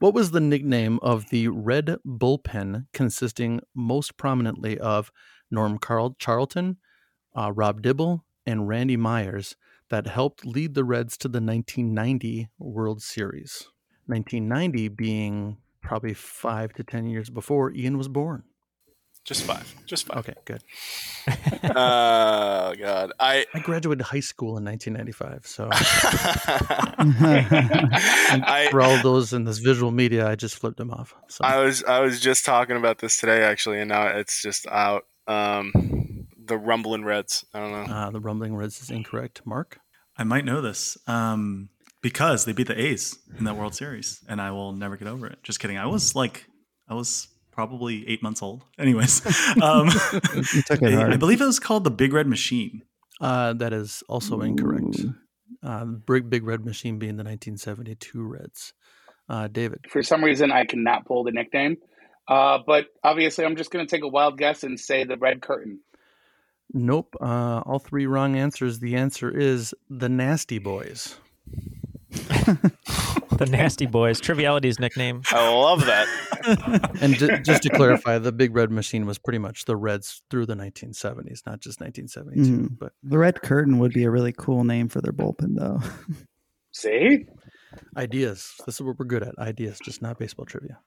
[0.00, 5.12] what was the nickname of the red bullpen consisting most prominently of
[5.52, 6.78] Norm Carl Charlton,
[7.36, 9.56] uh, Rob Dibble, and Randy Myers
[9.88, 13.68] that helped lead the Reds to the 1990 World Series?
[14.06, 18.44] 1990 being probably five to 10 years before Ian was born.
[19.26, 19.74] Just five.
[19.86, 20.18] Just five.
[20.18, 20.62] Okay, good.
[21.74, 23.12] Oh god.
[23.18, 25.68] I I graduated high school in 1995, so
[28.46, 31.14] I for all those in this visual media, I just flipped them off.
[31.28, 34.68] So I was I was just talking about this today actually, and now it's just
[34.68, 35.06] out.
[35.26, 36.15] Um,
[36.46, 37.44] the Rumbling Reds.
[37.54, 37.94] I don't know.
[37.94, 39.42] uh, the Rumbling Reds is incorrect.
[39.44, 39.78] Mark,
[40.16, 41.68] I might know this um,
[42.02, 45.26] because they beat the A's in that World Series, and I will never get over
[45.26, 45.38] it.
[45.42, 45.78] Just kidding.
[45.78, 46.46] I was like,
[46.88, 48.64] I was probably eight months old.
[48.78, 49.24] Anyways,
[49.62, 49.88] um,
[50.52, 51.12] You took it I, hard.
[51.12, 52.82] I believe it was called the Big Red Machine.
[53.20, 55.00] uh, that is also incorrect.
[55.62, 58.72] Uh, big Big Red Machine being the 1972 Reds.
[59.28, 61.78] Uh, David, For some reason, I cannot pull the nickname.
[62.28, 65.40] Uh, but obviously, I'm just going to take a wild guess and say the Red
[65.42, 65.80] Curtain.
[66.72, 67.14] Nope.
[67.20, 68.78] Uh, all three wrong answers.
[68.80, 71.16] The answer is the Nasty Boys.
[73.38, 74.18] The Nasty Boys.
[74.18, 75.20] Triviality's nickname.
[75.30, 76.06] I love that.
[77.02, 80.46] And ju- just to clarify, the Big Red Machine was pretty much the Reds through
[80.46, 82.40] the 1970s, not just 1972.
[82.40, 82.78] Mhm.
[82.78, 85.80] But The Red Curtain would be a really cool name for their bullpen, though.
[86.72, 87.26] See?
[87.96, 88.54] ideas.
[88.64, 89.36] This is what we're good at.
[89.38, 90.78] Ideas, just not baseball trivia.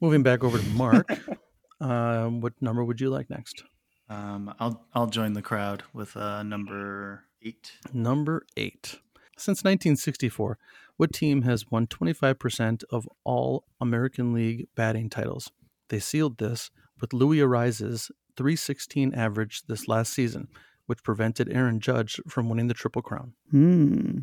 [0.00, 1.10] Moving back over to Mark.
[1.80, 3.62] uh, what number would you like next?
[4.10, 7.72] Um, I'll I'll join the crowd with uh, number eight.
[7.92, 8.98] Number eight.
[9.36, 10.58] Since 1964,
[10.98, 15.50] what team has won 25% of all American League batting titles?
[15.88, 16.70] They sealed this
[17.00, 20.48] with Luis Arraez's 316 average this last season,
[20.84, 23.32] which prevented Aaron Judge from winning the Triple Crown.
[23.50, 24.18] Hmm.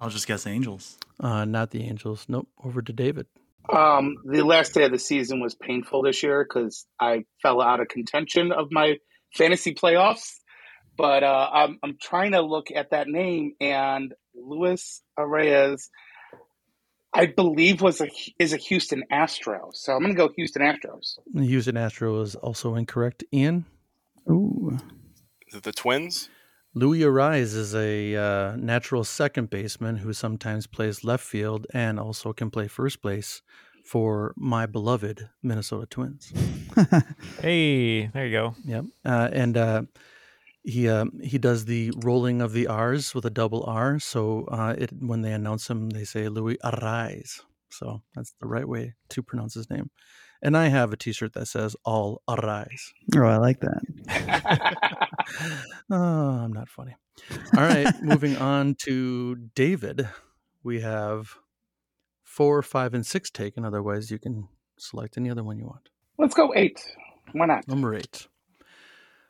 [0.00, 0.98] I'll just guess Angels.
[1.20, 2.24] Uh, not the Angels.
[2.28, 2.48] Nope.
[2.64, 3.26] Over to David.
[3.72, 7.80] Um, the last day of the season was painful this year because I fell out
[7.80, 8.96] of contention of my
[9.34, 10.34] fantasy playoffs.
[10.96, 15.88] But uh, I'm, I'm trying to look at that name, and Luis Arraez,
[17.14, 18.08] I believe, was a
[18.40, 19.70] is a Houston Astro.
[19.74, 21.18] So I'm going to go Houston Astros.
[21.32, 23.22] The Houston Astro is also incorrect.
[23.32, 23.64] Ian?
[24.28, 24.76] Ooh.
[25.52, 26.28] The, the Twins?
[26.74, 32.32] Luis Arraez is a uh, natural second baseman who sometimes plays left field and also
[32.32, 33.40] can play first base
[33.88, 36.30] for my beloved Minnesota Twins.
[37.40, 38.54] hey, there you go.
[38.66, 38.84] Yep.
[39.02, 39.82] Uh, and uh,
[40.62, 43.98] he uh, he does the rolling of the R's with a double R.
[43.98, 47.40] So uh, it when they announce him, they say Louis Arraez.
[47.70, 49.90] So that's the right way to pronounce his name.
[50.42, 54.76] And I have a T-shirt that says "All Arise." Oh, I like that.
[55.90, 56.94] oh, I'm not funny.
[57.56, 60.08] All right, moving on to David.
[60.62, 61.38] We have
[62.38, 63.64] four, five, and six taken.
[63.64, 64.46] Otherwise, you can
[64.78, 65.88] select any other one you want.
[66.18, 66.80] Let's go eight.
[67.32, 67.66] Why not?
[67.66, 68.28] Number eight.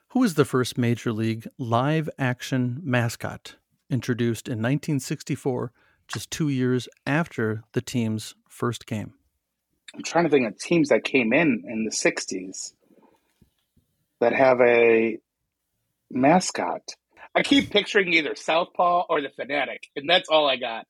[0.08, 3.56] Who is the first Major League live action mascot
[3.88, 5.72] introduced in 1964,
[6.06, 9.14] just two years after the team's first game?
[9.94, 12.74] I'm trying to think of teams that came in in the 60s
[14.20, 15.16] that have a
[16.10, 16.82] mascot.
[17.34, 20.86] I keep picturing either Southpaw or the Fanatic, and that's all I got.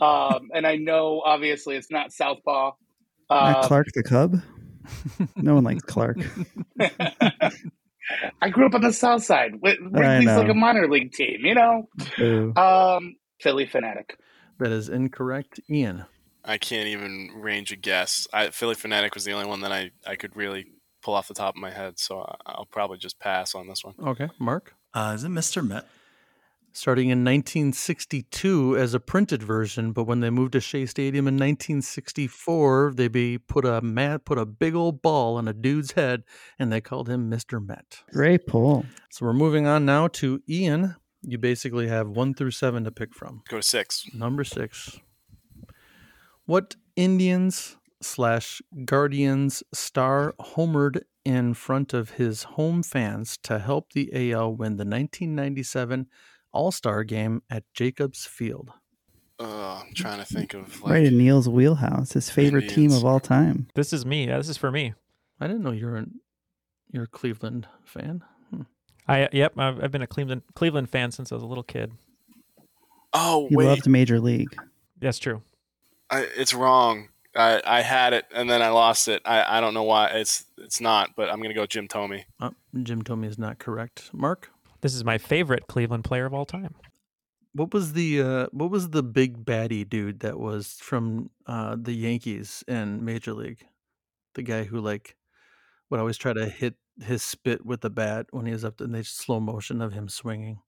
[0.00, 2.72] Um, and I know obviously it's not Southpaw.
[3.30, 4.36] Not Uh, Clark the Cub.
[5.36, 6.18] no one likes Clark.
[8.40, 9.52] I grew up on the South Side.
[9.64, 11.88] Wh- I Wrigley's like a minor league team, you know.
[12.18, 12.52] Boo.
[12.54, 14.18] Um, Philly Fanatic.
[14.58, 16.04] That is incorrect, Ian.
[16.44, 18.26] I can't even range a guess.
[18.32, 20.66] I, Philly Fanatic was the only one that I, I could really
[21.02, 23.82] pull off the top of my head, so I- I'll probably just pass on this
[23.82, 23.94] one.
[24.06, 24.74] Okay, Mark.
[24.92, 25.66] Uh, is it Mr.
[25.66, 25.86] Met?
[26.76, 31.34] Starting in 1962 as a printed version, but when they moved to Shea Stadium in
[31.34, 36.24] 1964, they be put a mat, put a big old ball on a dude's head,
[36.58, 37.64] and they called him Mr.
[37.64, 38.02] Met.
[38.10, 38.84] Great pull.
[39.08, 40.96] So we're moving on now to Ian.
[41.22, 43.42] You basically have one through seven to pick from.
[43.48, 44.04] Go to six.
[44.12, 44.98] Number six.
[46.44, 54.32] What Indians slash Guardians star homered in front of his home fans to help the
[54.32, 56.08] AL win the 1997
[56.54, 58.70] All Star game at Jacobs Field?
[59.38, 62.12] Uh, I'm trying to think of like Right in Neil's wheelhouse.
[62.12, 63.66] His favorite team of all time.
[63.74, 64.28] This is me.
[64.28, 64.94] Yeah, this is for me.
[65.40, 66.20] I didn't know you're an,
[66.92, 68.22] you're a Cleveland fan.
[68.50, 68.62] Hmm.
[69.08, 69.58] I yep.
[69.58, 71.92] I've, I've been a Cleveland Cleveland fan since I was a little kid.
[73.12, 74.56] Oh He wait, loved Major League.
[75.00, 75.42] That's true.
[76.10, 77.08] I, it's wrong.
[77.36, 79.20] I, I had it and then I lost it.
[79.24, 82.24] I, I don't know why it's it's not, but I'm gonna go Jim Thome.
[82.38, 82.50] Uh,
[82.82, 84.10] Jim Thome is not correct.
[84.12, 84.50] Mark,
[84.84, 86.74] This is my favorite Cleveland player of all time.
[87.54, 91.94] what was the uh, what was the big baddie dude that was from uh, the
[91.94, 93.64] Yankees and Major League?
[94.34, 95.16] The guy who like
[95.88, 98.94] would always try to hit his spit with the bat when he was up, and
[98.94, 100.60] they slow motion of him swinging.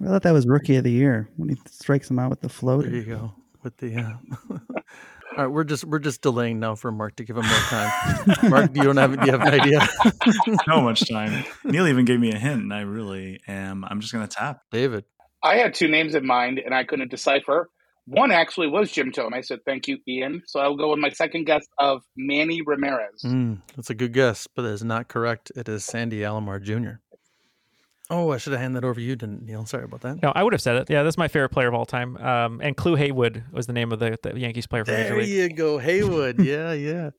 [0.00, 2.48] I thought that was Rookie of the Year when he strikes him out with the
[2.48, 2.88] floater.
[2.88, 3.34] There you go
[3.64, 3.96] with the.
[3.96, 4.58] Uh...
[5.36, 7.90] All right, we're just we're just delaying now for Mark to give him more time.
[8.50, 9.80] Mark, you don't have you have an idea?
[10.66, 11.44] so much time.
[11.64, 13.84] Neil even gave me a hint, and I really am.
[13.84, 14.62] I'm just going to tap.
[14.72, 15.04] David.
[15.42, 17.70] I had two names in mind and I couldn't decipher.
[18.06, 19.34] One actually was Jim Thome.
[19.34, 20.42] I said, thank you, Ian.
[20.46, 23.22] So I'll go with my second guess of Manny Ramirez.
[23.24, 25.52] Mm, that's a good guess, but it is not correct.
[25.54, 26.98] It is Sandy Alomar Jr.
[28.12, 29.64] Oh, I should have handed that over to you, didn't Neil?
[29.66, 30.20] Sorry about that.
[30.20, 30.90] No, I would have said it.
[30.90, 32.16] Yeah, that's my favorite player of all time.
[32.16, 35.22] Um, and Clu Haywood was the name of the, the Yankees player for Major There
[35.22, 36.40] you go, Haywood.
[36.44, 37.10] yeah, yeah.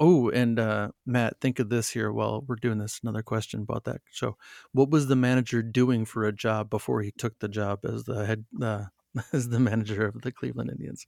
[0.00, 2.98] Oh, and uh, Matt, think of this here while we're doing this.
[3.00, 4.36] Another question about that show.
[4.72, 8.26] What was the manager doing for a job before he took the job as the
[8.26, 8.86] head, uh,
[9.32, 11.06] as the manager of the Cleveland Indians?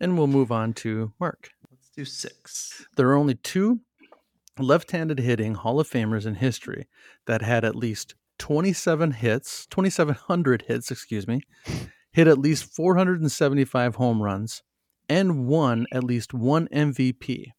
[0.00, 1.50] And we'll move on to Mark.
[1.70, 2.86] Let's do six.
[2.96, 3.80] There are only two
[4.58, 6.88] left-handed hitting Hall of Famers in history
[7.26, 11.40] that had at least 27 hits, 2700 hits, excuse me,
[12.12, 14.62] hit at least 475 home runs
[15.08, 17.52] and won at least one MVP.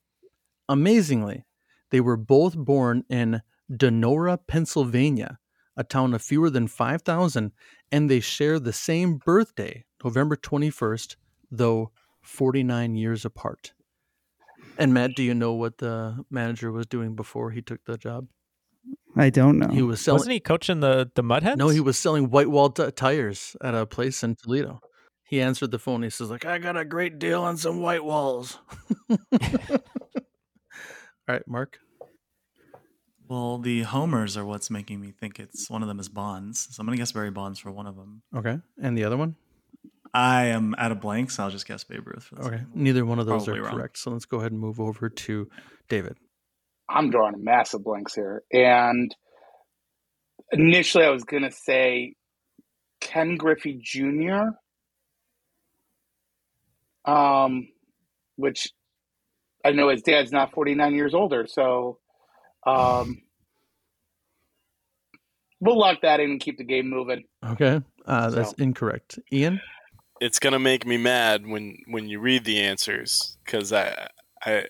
[0.67, 1.45] Amazingly,
[1.91, 5.39] they were both born in Donora, Pennsylvania,
[5.75, 7.51] a town of fewer than 5,000,
[7.91, 11.15] and they share the same birthday, November 21st,
[11.49, 13.73] though 49 years apart.
[14.77, 18.27] And Matt, do you know what the manager was doing before he took the job?
[19.15, 19.67] I don't know.
[19.67, 20.19] He was selling.
[20.19, 21.57] Wasn't he coaching the the Mud Hens?
[21.57, 24.81] No, he was selling white wall t- tires at a place in Toledo.
[25.23, 26.03] He answered the phone.
[26.03, 28.57] He says, "Like I got a great deal on some white walls."
[29.09, 29.19] All
[31.27, 31.79] right, Mark.
[33.27, 36.67] Well, the homers are what's making me think it's one of them is Bonds.
[36.71, 38.23] So I'm gonna guess Barry Bonds for one of them.
[38.35, 39.35] Okay, and the other one.
[40.11, 42.23] I am at a blank, so I'll just guess Babe Ruth.
[42.23, 42.67] For this Okay, one.
[42.73, 43.75] neither one of those Probably are wrong.
[43.75, 43.97] correct.
[43.99, 45.47] So let's go ahead and move over to
[45.87, 46.17] David.
[46.89, 48.43] I'm drawing massive blanks here.
[48.52, 49.13] And
[50.52, 52.15] initially, I was going to say
[52.99, 54.49] Ken Griffey Jr.,
[57.06, 57.67] um,
[58.36, 58.67] which
[59.63, 61.47] I know his dad's not 49 years older.
[61.47, 61.99] So
[62.65, 63.21] um,
[65.60, 67.23] we'll lock that in and keep the game moving.
[67.45, 69.19] Okay, uh, that's So- incorrect.
[69.32, 69.62] Ian.
[70.21, 74.10] It's gonna make me mad when when you read the answers because I
[74.43, 74.65] I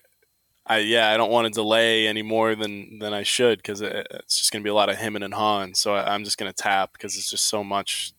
[0.70, 4.06] I yeah I don't want to delay any more than than I should because it,
[4.12, 5.74] it's just gonna be a lot of him and Han.
[5.74, 8.12] So I, I'm just gonna tap because it's just so much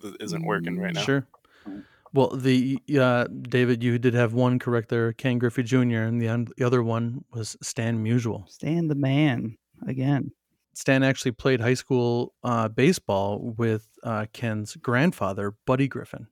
[0.00, 1.00] that isn't working right now.
[1.00, 1.26] Sure.
[2.12, 6.28] Well, the uh, David, you did have one correct there, Ken Griffey Jr., and the,
[6.28, 8.48] un- the other one was Stan Musial.
[8.48, 9.56] Stan the man
[9.88, 10.30] again.
[10.74, 16.26] Stan actually played high school uh, baseball with uh, Ken's grandfather, Buddy Griffey.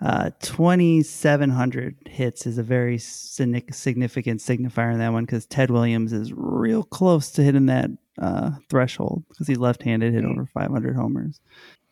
[0.00, 6.32] Uh, 2,700 hits is a very significant signifier in that one because Ted Williams is
[6.34, 7.90] real close to hitting that
[8.20, 11.40] uh, threshold because he's left handed, hit over 500 homers.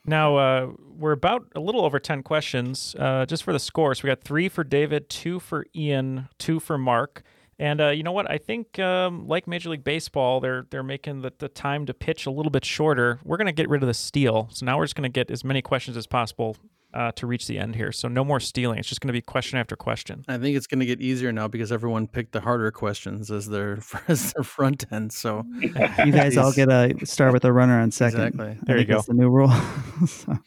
[0.07, 3.94] Now uh, we're about a little over ten questions uh, just for the score.
[3.94, 7.22] So we got three for David, two for Ian, two for Mark.
[7.59, 8.31] And uh, you know what?
[8.31, 12.24] I think um, like Major League Baseball, they're they're making the, the time to pitch
[12.24, 13.20] a little bit shorter.
[13.24, 14.48] We're gonna get rid of the steal.
[14.50, 16.57] So now we're just gonna get as many questions as possible
[16.94, 17.92] uh, to reach the end here.
[17.92, 18.79] So no more stealing.
[18.79, 20.24] It's just gonna be question after question.
[20.29, 23.48] I think it's going to get easier now because everyone picked the harder questions as
[23.48, 25.12] their as their front end.
[25.12, 28.20] So You guys all get a start with a runner on second.
[28.20, 28.50] Exactly.
[28.50, 28.94] I There you go.
[28.94, 29.53] That's the new rule.
[30.07, 30.38] So-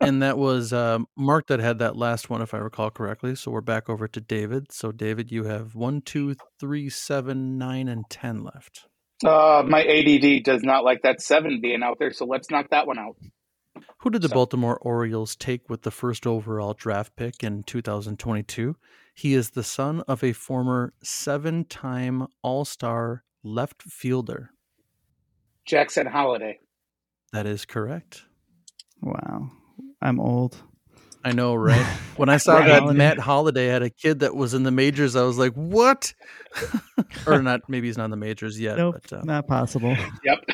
[0.00, 3.34] and that was um, Mark that had that last one, if I recall correctly.
[3.34, 4.70] So we're back over to David.
[4.70, 8.86] So David, you have one, two, three, seven, nine, and ten left.
[9.24, 12.86] Uh, my ADD does not like that seven being out there, so let's knock that
[12.86, 13.16] one out.
[13.98, 18.76] Who did the Baltimore Orioles take with the first overall draft pick in 2022?
[19.14, 24.50] He is the son of a former seven-time All-Star left fielder.
[25.64, 26.58] Jackson Holliday.
[27.32, 28.22] That is correct.
[29.00, 29.50] wow.
[30.02, 30.56] I'm old.
[31.24, 31.84] I know, right?
[32.16, 32.68] When I saw Right.
[32.68, 32.98] that Holliday.
[32.98, 36.14] Matt Holliday had a kid that was in the majors, I was like, "What?"
[37.26, 37.62] or not?
[37.68, 38.76] Maybe he's not in the majors yet.
[38.76, 39.96] Nope, But, uh, not possible.
[40.24, 40.44] Yep.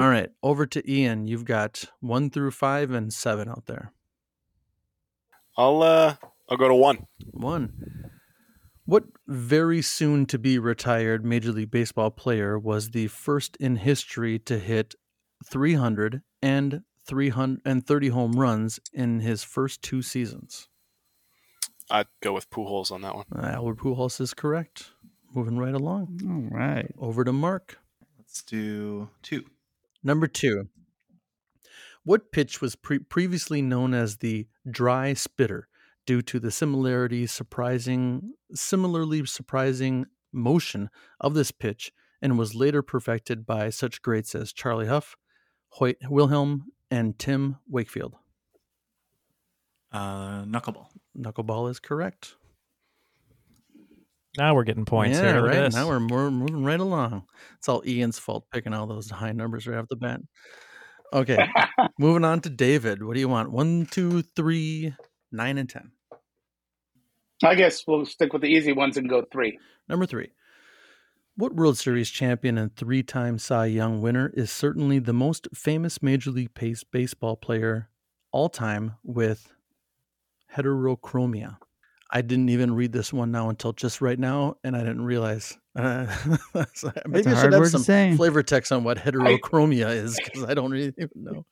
[0.00, 1.26] All right, over to Ian.
[1.26, 3.92] You've got one through five and seven out there.
[5.56, 6.14] I'll uh
[6.48, 7.06] I'll go to one.
[7.32, 8.10] One.
[8.86, 14.38] What very soon to be retired Major League Baseball player was the first in history
[14.40, 14.94] to hit
[15.44, 20.68] 300 and 330 home runs in his first two seasons?
[21.90, 23.26] I'd go with Pujols on that one.
[23.34, 24.90] Uh, Albert Pujols is correct.
[25.34, 26.20] Moving right along.
[26.24, 26.92] All right.
[26.98, 27.78] Over to Mark.
[28.18, 29.44] Let's do two.
[30.02, 30.68] Number two.
[32.02, 35.68] What pitch was pre- previously known as the dry spitter
[36.06, 43.46] due to the similarity surprising similarly surprising motion of this pitch and was later perfected
[43.46, 45.16] by such greats as Charlie Hough,
[45.74, 48.16] Hoyt Wilhelm, and Tim Wakefield?
[49.92, 50.86] Uh, knuckleball.
[51.16, 52.36] Knuckleball is correct.
[54.38, 55.44] Now we're getting points yeah, here.
[55.44, 55.72] Right.
[55.72, 57.24] Now we're more moving right along.
[57.58, 60.20] It's all Ian's fault picking all those high numbers right off the bat.
[61.12, 61.38] Okay,
[61.98, 63.02] moving on to David.
[63.02, 63.50] What do you want?
[63.50, 64.94] One, two, three,
[65.32, 65.90] nine, and ten.
[67.42, 69.58] I guess we'll stick with the easy ones and go three.
[69.88, 70.30] Number three.
[71.36, 76.02] What World Series champion and three time Cy Young winner is certainly the most famous
[76.02, 77.88] Major League Base- Baseball player
[78.30, 79.52] all time with
[80.54, 81.56] heterochromia?
[82.12, 85.56] I didn't even read this one now until just right now, and I didn't realize.
[85.76, 86.06] Uh,
[86.74, 90.44] so maybe a I hard should have some flavor text on what heterochromia is because
[90.44, 91.46] I don't really even know.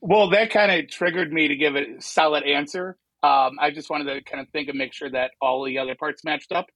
[0.00, 2.98] Well, that kind of triggered me to give a solid answer.
[3.22, 5.94] Um, I just wanted to kind of think and make sure that all the other
[5.94, 6.66] parts matched up.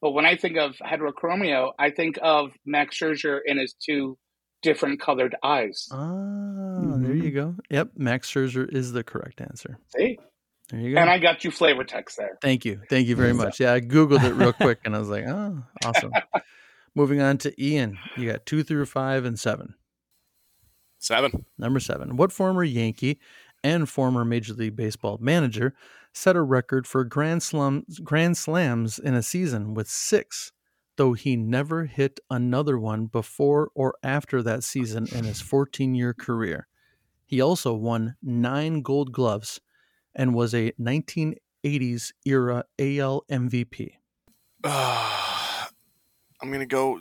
[0.00, 4.16] But when I think of heterochromia, I think of Max Scherzer and his two
[4.62, 5.88] different colored eyes.
[5.90, 7.56] Ah, there you go.
[7.70, 9.78] Yep, Max Scherzer is the correct answer.
[9.96, 10.18] See?
[10.70, 11.00] There you go.
[11.00, 12.38] And I got you flavor text there.
[12.42, 12.80] Thank you.
[12.90, 13.58] Thank you very much.
[13.60, 16.12] Yeah, I Googled it real quick and I was like, oh, awesome.
[16.94, 17.98] Moving on to Ian.
[18.16, 19.74] You got two through five and seven.
[20.98, 21.46] Seven.
[21.56, 22.16] Number seven.
[22.16, 23.18] What former Yankee
[23.64, 25.74] and former Major League Baseball manager
[26.12, 30.52] set a record for grand slams, grand slams in a season with six
[30.98, 36.12] though he never hit another one before or after that season in his 14 year
[36.12, 36.66] career.
[37.24, 39.60] He also won nine gold gloves
[40.18, 43.92] and was a 1980s era AL MVP.
[44.64, 47.00] I'm gonna go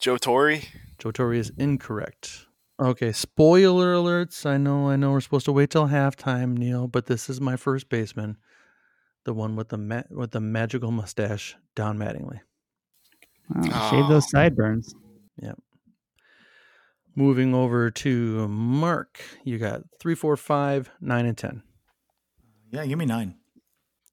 [0.00, 0.58] Joe Torre.
[0.98, 2.46] Joe Torre is incorrect.
[2.80, 4.46] Okay, spoiler alerts.
[4.46, 7.56] I know, I know we're supposed to wait till halftime, Neil, but this is my
[7.56, 8.38] first baseman,
[9.24, 12.40] the one with the ma- with the magical mustache, Don Mattingly.
[13.50, 13.90] Wow, ah.
[13.90, 14.94] Shave those sideburns.
[15.42, 15.58] Yep.
[17.14, 21.62] Moving over to Mark, you got three, four, five, nine, and ten.
[22.70, 23.34] Yeah, give me nine.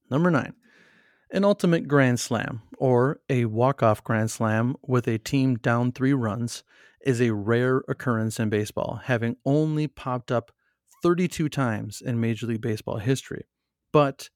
[0.09, 0.53] Number nine,
[1.31, 6.63] an ultimate grand slam or a walk-off grand slam with a team down three runs
[7.05, 10.51] is a rare occurrence in baseball, having only popped up
[11.03, 13.45] 32 times in Major League Baseball history.
[13.91, 14.29] But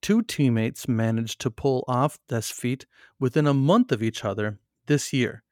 [0.00, 2.86] two teammates managed to pull off this feat
[3.20, 5.42] within a month of each other this year.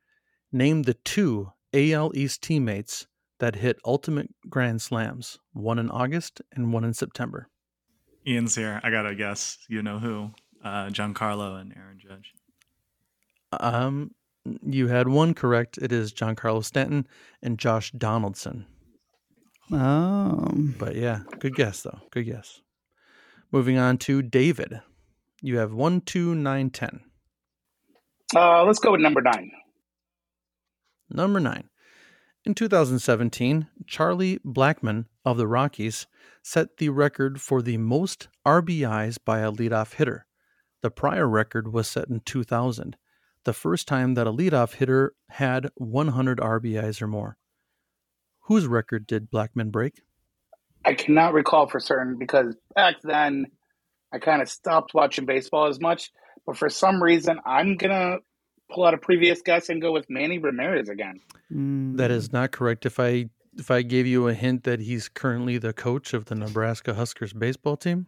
[0.53, 3.07] Name the two AL East teammates
[3.39, 7.51] that hit ultimate grand slams, one in August and one in September.
[8.27, 8.81] Ian's here.
[8.83, 9.59] I gotta guess.
[9.69, 10.31] You know who?
[10.65, 12.33] Uh, Giancarlo and Aaron Judge.
[13.53, 14.13] Um,
[14.65, 15.79] you had one correct.
[15.81, 17.07] It is Giancarlo Stanton
[17.43, 18.67] and Josh Donaldson.
[19.73, 22.01] Oh, But yeah, good guess though.
[22.11, 22.61] Good guess.
[23.53, 24.81] Moving on to David.
[25.43, 27.01] You have one, two, nine, ten.
[28.35, 29.51] Uh, let's go with number nine.
[31.11, 31.69] Number nine.
[32.47, 36.07] In 2017, Charlie Blackmon of the Rockies
[36.45, 40.27] set the record for the most RBIs by a leadoff hitter.
[40.81, 42.97] The prior record was set in 2000,
[43.43, 47.37] the first time that a leadoff hitter had 100 RBIs or more.
[48.43, 50.03] Whose record did Blackman break?
[50.85, 53.47] I cannot recall for certain because back then
[54.13, 56.13] I kind of stopped watching baseball as much.
[56.47, 58.19] But for some reason, I'm gonna
[58.71, 61.21] pull out a previous guess and go with Manny Ramirez again.
[61.97, 62.87] That is not correct.
[62.87, 66.35] If I if I gave you a hint that he's currently the coach of the
[66.35, 68.07] Nebraska Huskers baseball team,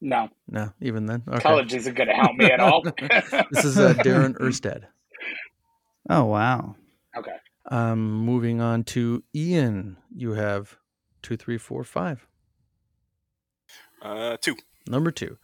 [0.00, 1.40] No, no, even then, okay.
[1.40, 2.82] college isn't gonna help me at all.
[3.50, 4.84] this is uh, Darren Erstad.
[6.08, 6.76] oh wow.
[7.16, 7.36] okay.
[7.70, 10.76] Um, moving on to Ian, you have
[11.22, 12.26] two, three, four, five.
[14.02, 14.54] Uh, two.
[14.86, 15.38] Number two.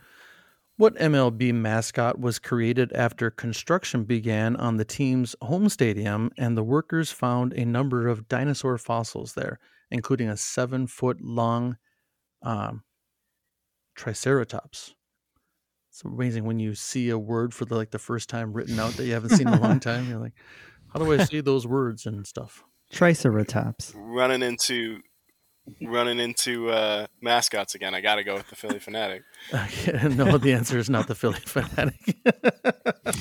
[0.80, 6.62] What MLB mascot was created after construction began on the team's home stadium and the
[6.62, 9.58] workers found a number of dinosaur fossils there,
[9.90, 11.76] including a seven foot long
[12.42, 12.84] um,
[13.94, 14.94] Triceratops?
[15.90, 18.94] It's amazing when you see a word for the like the first time written out
[18.94, 20.08] that you haven't seen in a long time.
[20.08, 20.32] You're like,
[20.94, 22.64] how do I see those words and stuff?
[22.90, 23.92] Triceratops.
[23.94, 25.02] Running into
[25.82, 27.94] running into uh, mascots again.
[27.94, 29.22] I got to go with the Philly Fanatic.
[29.52, 32.16] no, the answer is not the Philly fanatic.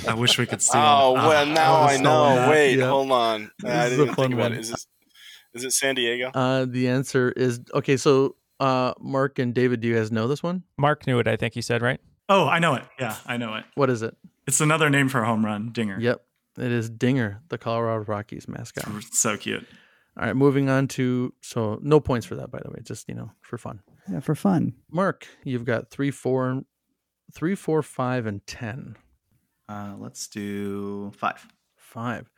[0.07, 0.71] I wish we could see.
[0.77, 2.47] Oh well, now I know.
[2.49, 2.89] Wait, Yeah.
[2.89, 3.51] hold on.
[3.59, 4.53] This I is didn't a even fun think about one.
[4.53, 4.59] it.
[4.59, 4.87] Is this
[5.53, 6.29] is it San Diego?
[6.33, 7.97] Uh, the answer is okay.
[7.97, 10.63] So, uh, Mark and David, do you guys know this one?
[10.77, 11.99] Mark knew it, I think he said, right?
[12.29, 12.83] Oh, I know it.
[12.99, 13.65] Yeah, I know it.
[13.75, 14.15] What is it?
[14.45, 15.99] It's another name for a home run, Dinger.
[15.99, 16.21] Yep,
[16.59, 18.87] it is Dinger, the Colorado Rockies mascot.
[19.11, 19.65] So cute.
[20.19, 23.15] All right, moving on to so no points for that, by the way, just you
[23.15, 23.79] know for fun.
[24.11, 24.73] Yeah, for fun.
[24.91, 26.63] Mark, you've got three, four,
[27.33, 28.97] three, four, five, and ten.
[29.69, 31.47] Uh, let's do five.
[31.77, 32.29] Five.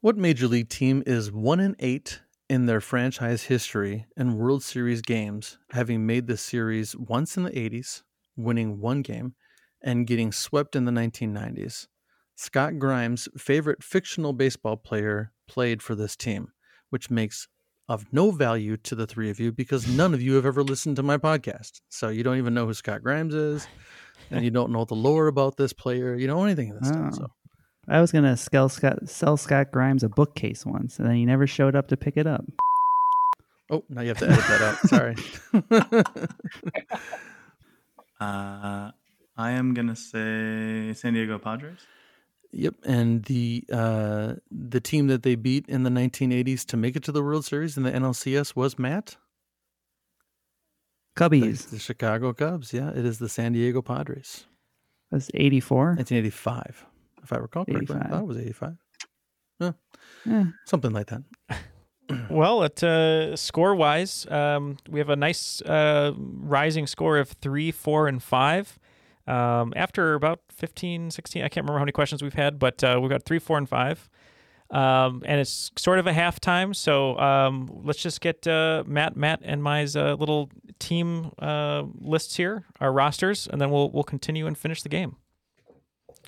[0.00, 5.02] What major league team is one and eight in their franchise history in World Series
[5.02, 8.02] games, having made the series once in the 80s,
[8.36, 9.34] winning one game,
[9.82, 11.86] and getting swept in the 1990s?
[12.34, 16.50] Scott Grimes' favorite fictional baseball player played for this team,
[16.92, 17.48] which makes
[17.88, 20.96] of no value to the three of you because none of you have ever listened
[20.96, 21.80] to my podcast.
[21.88, 23.66] So you don't even know who Scott Grimes is,
[24.30, 26.14] and you don't know the lore about this player.
[26.14, 27.10] You don't know anything of this stuff.
[27.14, 27.16] Oh.
[27.16, 27.26] So
[27.88, 31.46] I was gonna sell Scott, sell Scott Grimes a bookcase once, and then he never
[31.46, 32.44] showed up to pick it up.
[33.70, 34.78] Oh, now you have to edit that out.
[34.88, 35.16] Sorry.
[38.20, 38.92] Uh,
[39.36, 41.80] I am gonna say San Diego Padres.
[42.52, 47.02] Yep, and the uh, the team that they beat in the 1980s to make it
[47.04, 49.16] to the World Series in the NLCS was Matt.
[51.16, 51.70] The, Cubbies.
[51.70, 52.72] the Chicago Cubs.
[52.72, 54.46] Yeah, it is the San Diego Padres.
[55.10, 55.88] That's 84.
[55.96, 56.86] 1985,
[57.22, 57.96] if I recall correctly.
[58.00, 58.76] I thought it was 85.
[59.60, 59.72] Yeah,
[60.26, 61.22] Eh, something like that.
[62.28, 67.70] Well, at uh, score wise, um, we have a nice uh, rising score of three,
[67.70, 68.78] four, and five.
[69.26, 72.98] Um, after about 15, 16, I can't remember how many questions we've had, but uh,
[73.00, 74.08] we've got three, four, and five.
[74.70, 76.74] Um, and it's sort of a halftime.
[76.74, 82.36] So um, let's just get uh, Matt, Matt, and my uh, little team uh, lists
[82.36, 85.16] here, our rosters, and then we'll we'll continue and finish the game.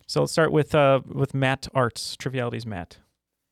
[0.06, 2.98] So let's start with uh, with Matt Arts, Trivialities Matt.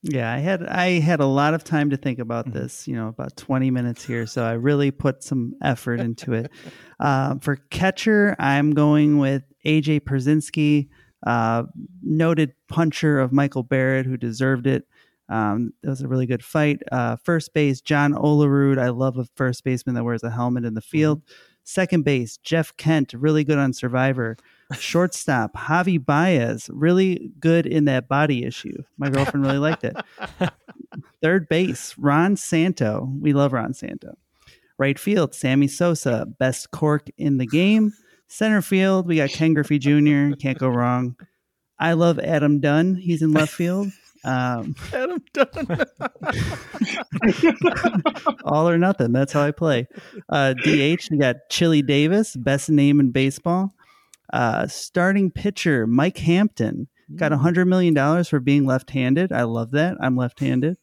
[0.05, 2.59] Yeah, I had I had a lot of time to think about Mm-hmm.
[2.59, 2.89] this.
[2.89, 6.51] You know, about twenty minutes here, so I really put some effort into it.
[7.01, 10.89] Uh, for catcher, I'm going with AJ Pierzynski,
[11.27, 11.65] uh,
[12.01, 14.85] noted puncher of Michael Barrett, who deserved it.
[15.29, 16.79] Um, it was a really good fight.
[16.93, 18.79] Uh, first base, John Olerud.
[18.79, 21.23] I love a first baseman that wears a helmet in the field.
[21.65, 24.37] Second base, Jeff Kent, really good on Survivor.
[24.79, 28.83] Shortstop, Javi Baez, really good in that body issue.
[28.99, 29.97] My girlfriend really liked it.
[31.23, 33.13] Third base, Ron Santo.
[33.21, 34.15] We love Ron Santo.
[34.79, 37.93] Right field, Sammy Sosa, best cork in the game.
[38.27, 40.35] Center field, we got Ken Griffey Jr.
[40.37, 41.17] Can't go wrong.
[41.79, 42.97] I love Adam Dunn.
[42.97, 43.89] He's in left field.
[44.25, 45.87] Um, Adam Dunn.
[48.45, 49.13] all or nothing.
[49.13, 49.89] That's how I play.
[50.29, 53.75] Uh, DH, we got Chili Davis, best name in baseball.
[54.33, 59.33] Uh, starting pitcher, Mike Hampton, got a $100 million for being left handed.
[59.33, 59.97] I love that.
[60.01, 60.79] I'm left handed.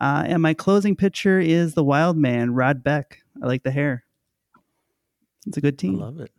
[0.00, 3.22] Uh, and my closing pitcher is the wild man, Rod Beck.
[3.42, 4.04] I like the hair.
[5.46, 6.00] It's a good team.
[6.00, 6.30] I love it.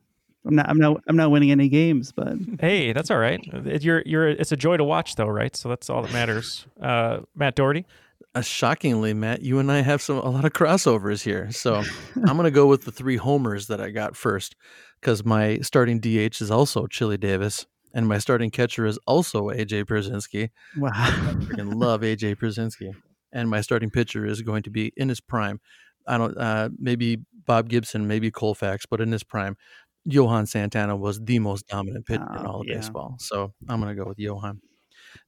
[0.45, 0.69] I'm not.
[0.69, 1.03] I'm not.
[1.07, 3.39] I'm not winning any games, but Hey, that's all right.
[3.53, 5.55] It- You're you're it's a joy to watch though, right?
[5.55, 6.65] So that's all that matters.
[6.81, 7.85] Uh, Matt Doherty.
[8.33, 11.51] Uh, shockingly, Matt, you and I have some a lot of crossovers here.
[11.51, 11.83] So
[12.15, 14.55] I'm going to go with the three homers that I got first
[15.01, 19.83] because my starting DH is also Chili Davis, and my starting catcher is also AJ
[19.85, 20.49] Pierzynski.
[20.77, 20.91] wow.
[20.93, 22.95] I freaking love AJ Pierzynski,
[23.33, 25.59] and my starting pitcher is going to be in his prime.
[26.07, 29.57] I don't uh, maybe Bob Gibson, maybe Koufax, but in his prime,
[30.05, 32.75] Johan Santana was the most dominant pitcher in Oh, all of yeah.
[32.77, 33.15] baseball.
[33.19, 34.61] So I'm going to go with Johan.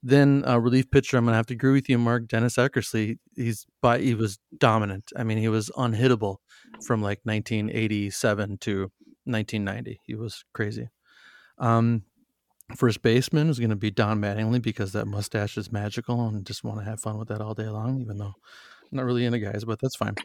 [0.01, 2.27] Then uh, relief pitcher, I'm going to have to agree with you, Mark.
[2.27, 5.11] Dennis Eckersley, he's by he was dominant.
[5.17, 6.37] I mean, he was unhittable
[6.85, 8.91] from like 1987 to
[9.25, 9.99] 1990.
[10.05, 10.89] He was crazy.
[11.57, 12.03] Um,
[12.77, 16.63] first baseman is going to be Don Mattingly because that mustache is magical and just
[16.63, 17.99] want to have fun with that all day long.
[17.99, 18.33] Even though
[18.93, 20.15] not really into guys, but that's fine.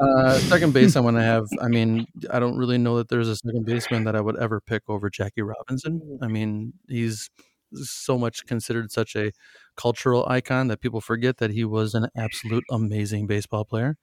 [0.00, 1.46] Uh, second base, I'm going to have.
[1.60, 4.60] I mean, I don't really know that there's a second baseman that I would ever
[4.60, 6.18] pick over Jackie Robinson.
[6.22, 7.30] I mean, he's
[7.74, 9.32] so much considered such a
[9.76, 13.96] cultural icon that people forget that he was an absolute amazing baseball player.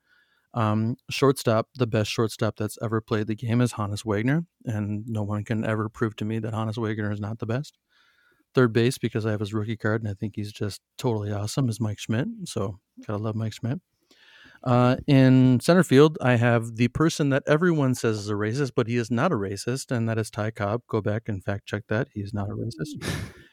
[0.52, 5.22] Um, shortstop, the best shortstop that's ever played the game is Honus Wagner, and no
[5.22, 7.76] one can ever prove to me that Honus Wagner is not the best.
[8.54, 11.68] Third base, because I have his rookie card and I think he's just totally awesome,
[11.68, 12.28] is Mike Schmidt.
[12.44, 13.80] So gotta love Mike Schmidt.
[14.64, 18.86] Uh, in center field, I have the person that everyone says is a racist, but
[18.86, 20.82] he is not a racist, and that is Ty Cobb.
[20.88, 22.08] Go back and fact check that.
[22.12, 23.06] He is not a racist.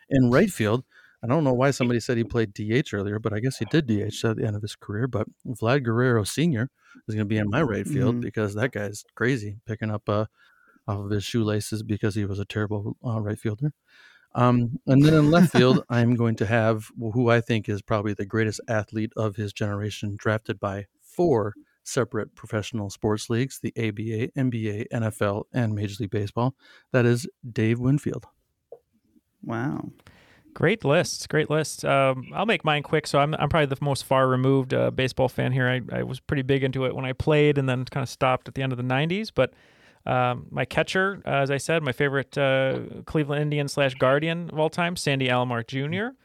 [0.10, 0.86] In right field,
[1.22, 3.88] I don't know why somebody said he played DH earlier, but I guess he did
[3.88, 5.08] DH at the end of his career.
[5.08, 6.70] But Vlad Guerrero Sr.
[7.10, 8.22] is going to be in my right field Mhm.
[8.22, 10.26] because that guy's crazy picking up uh,
[10.88, 13.74] off of his shoelaces because he was a terrible uh, right fielder.
[14.34, 18.14] Um, and then in left field, I'm going to have who I think is probably
[18.14, 20.86] the greatest athlete of his generation, drafted by
[21.16, 21.54] four
[21.84, 26.56] separate professional sports leagues the ABA, NBA, NFL, and Major League Baseball.
[26.92, 28.26] That is Dave Winfield.
[29.44, 29.90] Wow.
[30.54, 31.86] Great list, great list.
[31.86, 33.08] Um, I'll make mine quick.
[33.08, 35.70] So I'm I'm probably the most far removed uh, baseball fan here.
[35.70, 38.50] I, I was pretty big into it when I played, and then kind of stopped
[38.50, 39.32] at the end of the '90s.
[39.34, 39.54] But
[40.06, 44.60] um, my catcher, uh, as I said, my favorite uh, Cleveland Indian slash Guardian of
[44.60, 46.16] all time, Sandy Alomar Jr.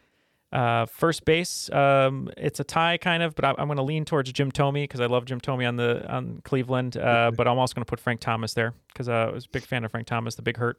[0.53, 4.05] Uh, first base, um, it's a tie kind of, but I, I'm going to lean
[4.05, 6.97] towards Jim Thome because I love Jim Thome on the on Cleveland.
[6.97, 9.49] Uh, but I'm also going to put Frank Thomas there because uh, I was a
[9.49, 10.79] big fan of Frank Thomas, the Big Hurt.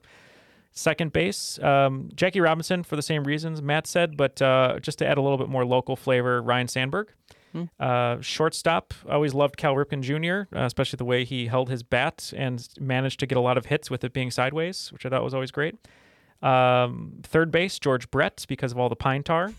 [0.71, 5.07] Second base, um, Jackie Robinson for the same reasons Matt said, but uh, just to
[5.07, 7.11] add a little bit more local flavor, Ryne Sandberg.
[7.79, 11.81] Uh, shortstop, I always loved Cal Ripken Jr., uh, especially the way he held his
[11.81, 15.09] bat and managed to get a lot of hits with it being sideways, which I
[15.09, 15.75] thought was always great.
[16.41, 19.51] Um, third base, George Brett, because of all the pine tar.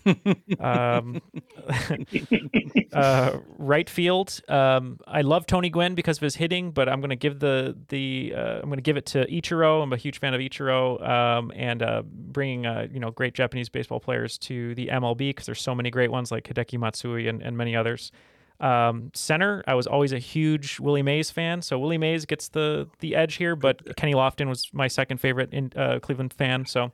[0.59, 1.21] um,
[2.93, 7.09] uh, right field, um, I love Tony Gwynn because of his hitting, but I'm going
[7.09, 9.83] to give the the uh, I'm going to give it to Ichiro.
[9.83, 13.69] I'm a huge fan of Ichiro, um, and uh, bringing uh, you know great Japanese
[13.69, 17.41] baseball players to the MLB because there's so many great ones like Hideki Matsui and,
[17.41, 18.11] and many others.
[18.59, 22.89] Um, center, I was always a huge Willie Mays fan, so Willie Mays gets the
[22.99, 23.55] the edge here.
[23.55, 26.91] But Kenny Lofton was my second favorite in uh, Cleveland fan, so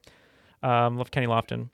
[0.61, 1.70] um, love Kenny Lofton.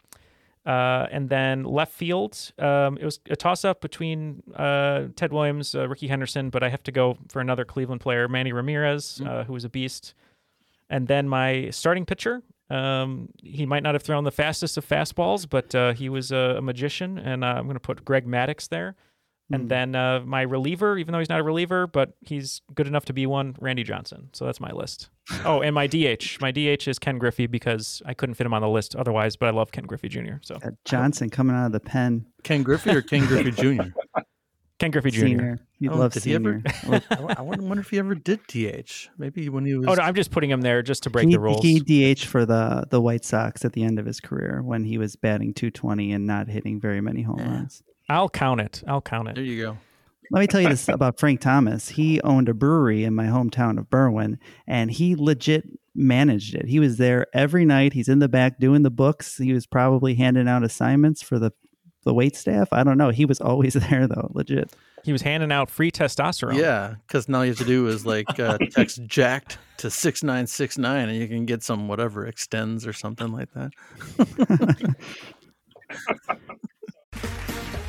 [0.66, 5.74] Uh, and then left field, um, it was a toss up between uh, Ted Williams,
[5.74, 9.44] uh, Rickey Henderson, but I have to go for another Cleveland player, Manny Ramirez, uh,
[9.44, 10.14] who was a beast.
[10.88, 15.50] And then my starting pitcher, um, he might not have thrown the fastest of fastballs,
[15.50, 18.70] but uh, he was a, a magician, and uh, I'm going to put Greg Maddux
[18.70, 18.96] there.
[19.54, 23.06] And then uh, my reliever, even though he's not a reliever, but he's good enough
[23.06, 24.30] to be one, Randy Johnson.
[24.34, 25.10] So that's my list.
[25.46, 26.38] oh, and my DH.
[26.40, 29.48] My DH is Ken Griffey because I couldn't fit him on the list otherwise, but
[29.48, 30.36] I love Ken Griffey Jr.
[30.42, 32.26] So Got Johnson coming out of the pen.
[32.44, 33.90] Ken Griffey or Ken Griffey Jr.?
[34.82, 35.20] Ken Griffey Jr.
[35.20, 35.60] Senior.
[35.78, 36.60] You'd Oh, love did he ever?
[36.90, 37.02] I
[37.38, 39.10] I wonder if he ever did DH.
[39.16, 39.86] Maybe when he was.
[39.88, 41.62] Oh, no, I'm just putting him there just to break he, the rules.
[41.64, 41.80] he
[42.16, 45.16] DH for the the White Sox at the end of his career when he was
[45.16, 47.84] batting 220 and not hitting very many home runs.
[48.12, 48.84] I'll count it.
[48.88, 49.36] I'll count it.
[49.36, 49.78] There you go.
[50.32, 51.90] Let me tell you this about Frank Thomas.
[51.90, 56.68] He owned a brewery in my hometown of Berwyn, and he legit managed it.
[56.68, 57.94] He was there every night.
[57.94, 59.38] He's in the back doing the books.
[59.38, 61.52] He was probably handing out assignments for the
[62.04, 62.70] the wait staff.
[62.72, 63.10] I don't know.
[63.10, 64.74] He was always there though, legit.
[65.04, 66.58] He was handing out free testosterone.
[66.58, 70.48] Yeah, because now you have to do is like uh, text jacked to six nine
[70.48, 74.96] six nine, and you can get some whatever extends or something like that.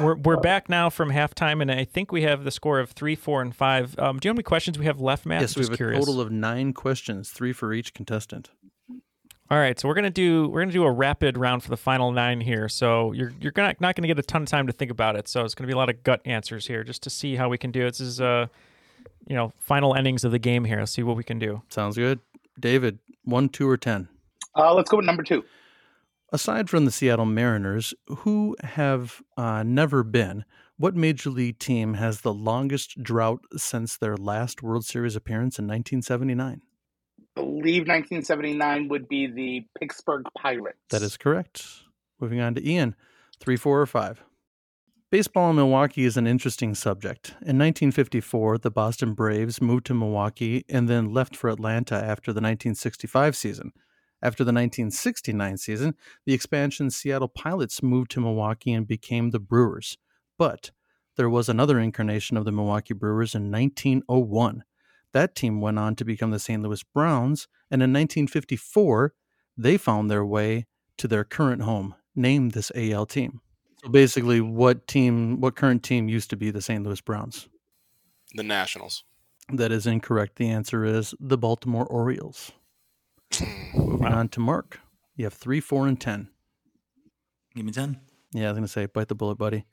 [0.00, 3.14] We're we're back now from halftime, and I think we have the score of three,
[3.14, 3.98] four, and five.
[3.98, 5.42] Um, do you know how many questions we have left, Matt?
[5.42, 5.98] yes, we Just have a curious.
[6.04, 8.50] total of nine questions, three for each contestant.
[9.50, 12.10] All right, so we're gonna do we're gonna do a rapid round for the final
[12.10, 12.70] nine here.
[12.70, 15.28] So you're you're gonna, not gonna get a ton of time to think about it.
[15.28, 17.58] So it's gonna be a lot of gut answers here, just to see how we
[17.58, 17.90] can do it.
[17.90, 18.46] This is uh,
[19.26, 20.78] you know, final endings of the game here.
[20.78, 21.60] Let's see what we can do.
[21.68, 22.20] Sounds good.
[22.58, 24.08] David, one, two, or ten?
[24.56, 25.44] Uh, let's go with number two.
[26.32, 30.44] Aside from the Seattle Mariners, who have uh, never been,
[30.78, 35.66] what major league team has the longest drought since their last World Series appearance in
[35.66, 36.62] 1979?
[37.34, 40.78] believe 1979 would be the Pittsburgh Pirates.
[40.90, 41.66] That is correct.
[42.20, 42.94] Moving on to Ian,
[43.40, 44.22] three, four, or five.
[45.10, 47.30] Baseball in Milwaukee is an interesting subject.
[47.42, 52.40] In 1954, the Boston Braves moved to Milwaukee and then left for Atlanta after the
[52.40, 53.72] 1965 season.
[54.22, 55.94] After the 1969 season,
[56.24, 59.98] the expansion Seattle Pilots moved to Milwaukee and became the Brewers.
[60.38, 60.70] But
[61.16, 64.64] there was another incarnation of the Milwaukee Brewers in 1901.
[65.12, 66.62] That team went on to become the St.
[66.62, 69.12] Louis Browns, and in 1954,
[69.56, 70.66] they found their way
[70.96, 73.40] to their current home, named this AL team.
[73.82, 76.84] So basically, what team, what current team used to be the St.
[76.84, 77.48] Louis Browns?
[78.34, 79.04] The Nationals.
[79.52, 80.36] That is incorrect.
[80.36, 82.52] The answer is the Baltimore Orioles.
[83.74, 84.80] Moving on to Mark.
[85.16, 86.28] You have three, four, and ten.
[87.54, 88.00] Give me 10.
[88.32, 89.66] Yeah, I was going to say, bite the bullet, buddy.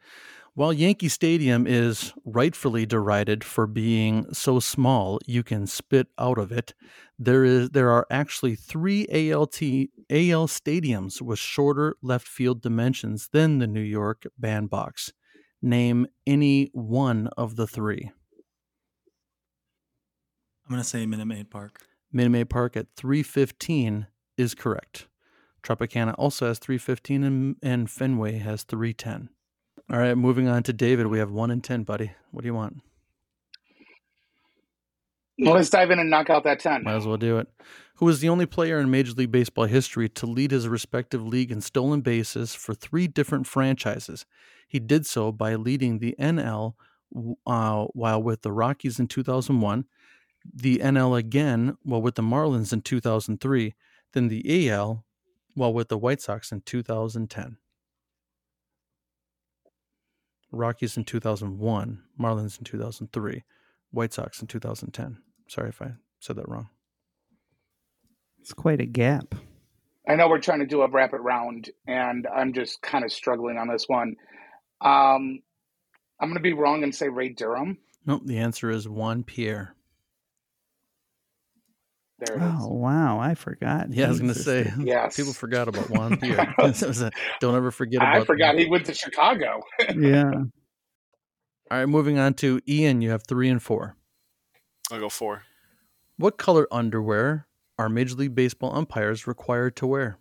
[0.53, 6.51] While Yankee Stadium is rightfully derided for being so small you can spit out of
[6.51, 6.73] it,
[7.17, 13.59] there is there are actually three ALT AL stadiums with shorter left field dimensions than
[13.59, 15.13] the New York Bandbox.
[15.61, 18.11] Name any one of the three.
[20.65, 21.88] I'm going to say Minute Maid Park.
[22.11, 24.07] Minute Maid Park at 315
[24.37, 25.07] is correct.
[25.61, 29.29] Tropicana also has 315 and, and Fenway has 310.
[29.91, 31.07] All right, moving on to David.
[31.07, 32.11] We have 1 and 10, buddy.
[32.31, 32.81] What do you want?
[35.39, 36.83] Well, let's dive in and knock out that 10.
[36.83, 37.47] Might as well do it.
[37.95, 41.51] Who was the only player in Major League Baseball history to lead his respective league
[41.51, 44.25] in stolen bases for three different franchises?
[44.67, 46.75] He did so by leading the NL
[47.47, 49.85] uh, while with the Rockies in 2001,
[50.53, 53.75] the NL again while with the Marlins in 2003,
[54.13, 55.05] then the AL
[55.55, 57.57] while with the White Sox in 2010.
[60.51, 63.43] Rockies in 2001, Marlins in 2003,
[63.91, 65.17] White Sox in 2010.
[65.47, 66.69] Sorry if I said that wrong.
[68.39, 69.35] It's quite a gap.
[70.07, 73.57] I know we're trying to do a rapid round, and I'm just kind of struggling
[73.57, 74.15] on this one.
[74.81, 75.41] Um,
[76.19, 77.77] I'm going to be wrong and say Ray Durham.
[78.05, 79.75] Nope, the answer is Juan Pierre.
[82.25, 82.53] There it is.
[82.59, 83.91] Oh wow, I forgot.
[83.93, 84.83] Yeah, I was going to say, existed.
[84.87, 85.15] Yes.
[85.15, 86.53] people forgot about Juan Pierre.
[86.59, 88.25] Was a- Don't ever forget about I them.
[88.25, 89.61] forgot he went to Chicago.
[89.95, 90.31] Yeah.
[91.71, 93.01] All right, moving on to Ian.
[93.01, 93.95] You have three and four.
[94.91, 95.43] I'll go four.
[96.17, 97.47] What color underwear
[97.77, 100.17] are Major League Baseball umpires required to wear?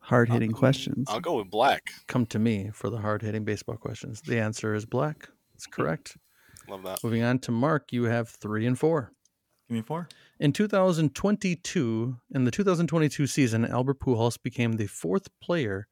[0.00, 1.06] Hard hitting questions.
[1.08, 1.90] I'll go with black.
[2.08, 4.20] Come to me for the hard hitting baseball questions.
[4.20, 5.28] The answer is black.
[5.54, 6.16] That's correct.
[6.68, 7.02] Love that.
[7.04, 9.12] Moving on to Mark, you have three and four.
[9.68, 10.08] Give me four.
[10.42, 15.86] In 2022, in the 2022 season, Albert Pujols became the fourth player.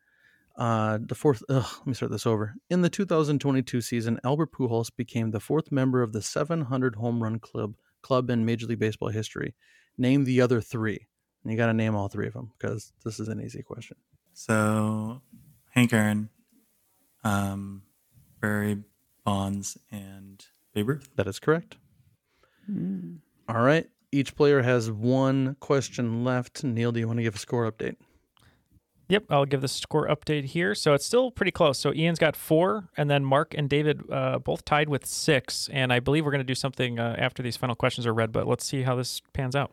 [0.59, 1.44] Uh, the fourth.
[1.48, 2.57] Ugh, let me start this over.
[2.68, 7.38] In the 2022 season, Albert Pujols became the fourth member of the 700 home run
[7.38, 9.55] club club in Major League Baseball history.
[9.96, 11.07] Name the other three.
[11.44, 13.98] And you got to name all three of them because this is an easy question.
[14.32, 15.22] So
[15.70, 16.28] Hank Aaron,
[17.22, 17.82] um,
[18.40, 18.82] Barry
[19.22, 20.44] Bonds, and
[20.74, 21.09] Babe Ruth.
[21.14, 21.76] That is correct.
[23.48, 23.88] All right.
[24.12, 26.64] Each player has one question left.
[26.64, 27.96] Neil, do you want to give a score update?
[29.08, 30.74] Yep, I'll give the score update here.
[30.74, 31.78] So it's still pretty close.
[31.78, 35.68] So Ian's got four, and then Mark and David uh, both tied with six.
[35.72, 38.30] And I believe we're going to do something uh, after these final questions are read,
[38.30, 39.72] but let's see how this pans out.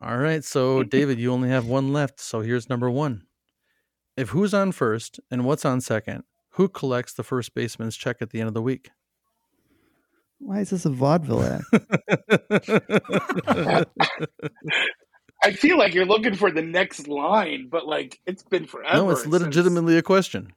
[0.00, 0.42] All right.
[0.42, 2.18] So, David, you only have one left.
[2.18, 3.24] So here's number one.
[4.16, 8.30] If who's on first and what's on second, who collects the first baseman's check at
[8.30, 8.90] the end of the week?
[10.44, 11.64] Why is this a vaudeville act?
[15.44, 18.96] I feel like you're looking for the next line, but like it's been forever.
[18.96, 20.52] no, it's since- legitimately a question.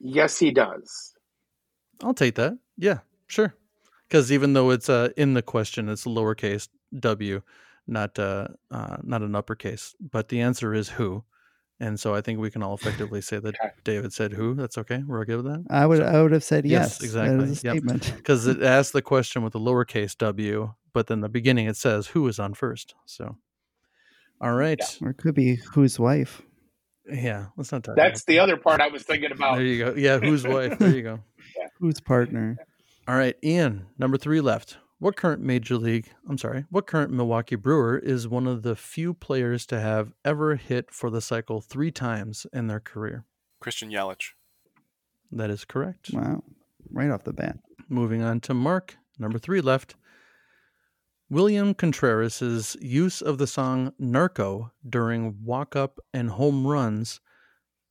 [0.00, 1.14] Yes, he does.
[2.02, 2.58] I'll take that.
[2.76, 3.54] Yeah, sure.
[4.06, 7.40] Because even though it's uh, in the question, it's a lowercase w,
[7.86, 9.94] not uh, uh, not an uppercase.
[9.98, 11.24] But the answer is who,
[11.78, 13.54] and so I think we can all effectively say that
[13.84, 14.54] David said who.
[14.54, 15.02] That's okay.
[15.06, 15.64] We're okay with that.
[15.68, 17.02] I would I would have said yes.
[17.02, 17.36] exactly.
[17.36, 18.14] That is a statement.
[18.16, 22.08] Because it asks the question with the lowercase w, but then the beginning it says
[22.08, 22.94] who is on first.
[23.04, 23.36] So,
[24.40, 24.80] all right.
[25.02, 26.42] Or it could be whose wife.
[27.10, 27.96] Yeah, let's not talk.
[27.96, 29.56] That's the other part I was thinking about.
[29.56, 29.94] There you go.
[29.94, 30.78] Yeah, whose wife?
[30.78, 31.20] There you go.
[31.78, 32.56] Whose partner?
[33.06, 34.78] All right, Ian, number three left.
[34.98, 39.12] What current Major League, I'm sorry, what current Milwaukee Brewer is one of the few
[39.12, 43.26] players to have ever hit for the cycle three times in their career?
[43.60, 44.30] Christian Yelich.
[45.30, 46.10] That is correct.
[46.14, 46.42] Wow.
[46.90, 47.58] Right off the bat.
[47.90, 49.96] Moving on to Mark, number three left.
[51.28, 57.20] William Contreras' use of the song Narco during walk up and home runs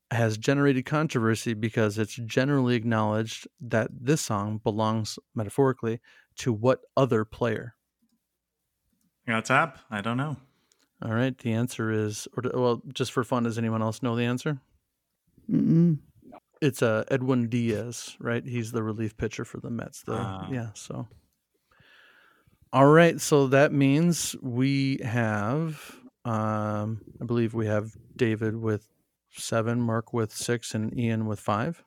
[0.09, 5.99] has generated controversy because it's generally acknowledged that this song belongs, metaphorically,
[6.38, 7.75] to what other player?
[9.27, 9.79] I got tap.
[9.89, 10.38] I don't know.
[11.03, 14.23] All right, the answer is, or well, just for fun, does anyone else know the
[14.23, 14.59] answer?
[15.51, 15.99] Mm-mm.
[16.61, 18.43] It's uh, Edwin Diaz, right?
[18.45, 20.03] He's the relief pitcher for the Mets.
[20.03, 20.47] The Ah.
[20.49, 21.07] yeah, so.
[22.71, 28.88] All right, so that means we have, um, I believe we have David with
[29.31, 31.83] seven, Mark with six, and Ian with five.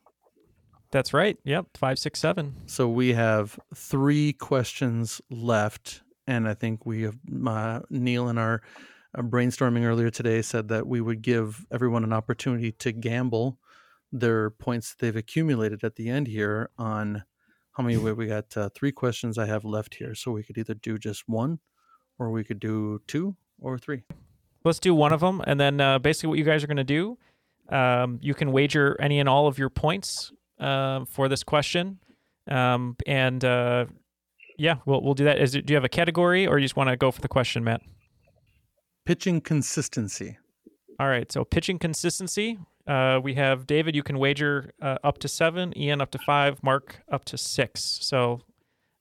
[0.91, 1.37] That's right.
[1.43, 2.55] Yep, five, six, seven.
[2.65, 8.61] So we have three questions left, and I think we have uh, Neil in our
[9.17, 13.59] uh, brainstorming earlier today said that we would give everyone an opportunity to gamble
[14.11, 17.23] their points that they've accumulated at the end here on
[17.73, 20.57] how many we we got uh, three questions I have left here, so we could
[20.57, 21.59] either do just one,
[22.17, 24.03] or we could do two or three.
[24.65, 26.83] Let's do one of them, and then uh, basically what you guys are going to
[26.83, 27.17] do,
[27.69, 31.99] um, you can wager any and all of your points uh, for this question,
[32.49, 33.85] um, and uh,
[34.57, 35.39] yeah, we'll we'll do that.
[35.39, 37.27] Is it, do you have a category, or you just want to go for the
[37.27, 37.81] question, Matt?
[39.05, 40.37] Pitching consistency.
[40.99, 42.59] All right, so pitching consistency.
[42.85, 43.95] Uh, we have David.
[43.95, 45.77] You can wager uh, up to seven.
[45.77, 46.61] Ian up to five.
[46.63, 47.99] Mark up to six.
[48.01, 48.41] So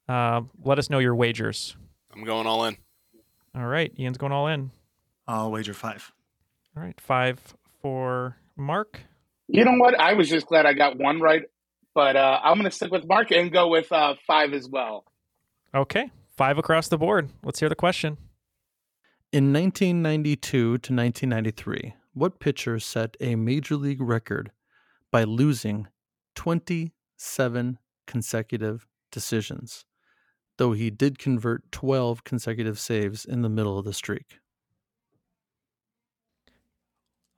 [0.08, 1.76] uh, let us know your wagers.
[2.14, 2.76] I'm going all in.
[3.54, 4.70] All right, Ian's going all in.
[5.26, 6.12] I'll wager five.
[6.76, 9.00] All right, five for Mark.
[9.48, 9.98] You know what?
[9.98, 11.42] I was just glad I got one right,
[11.94, 15.04] but uh, I'm going to stick with Mark and go with uh, five as well.
[15.74, 17.30] Okay, five across the board.
[17.42, 18.18] Let's hear the question.
[19.32, 24.50] In 1992 to 1993, what pitcher set a major league record
[25.10, 25.86] by losing
[26.34, 29.84] 27 consecutive decisions,
[30.58, 34.40] though he did convert 12 consecutive saves in the middle of the streak?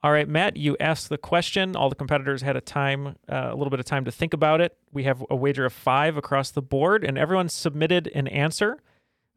[0.02, 1.76] All right, Matt, you asked the question.
[1.76, 4.60] All the competitors had a time, uh, a little bit of time to think about
[4.62, 4.76] it.
[4.92, 8.78] We have a wager of five across the board, and everyone submitted an answer.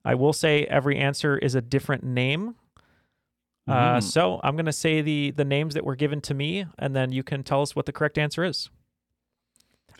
[0.05, 2.55] I will say every answer is a different name.
[3.67, 4.03] Uh, Mm.
[4.03, 7.11] so I'm going to say the the names that were given to me, and then
[7.13, 8.69] you can tell us what the correct answer is.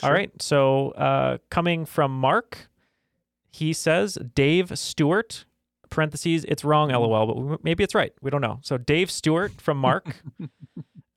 [0.02, 0.14] All Sure.
[0.14, 0.42] right.
[0.42, 2.70] So uh, coming from Mark,
[3.52, 5.46] he says Dave Stewart,
[5.94, 8.12] parentheses, it's wrong, lol, but maybe it's right.
[8.22, 8.60] We don't know.
[8.64, 10.16] So Dave Stewart from Mark.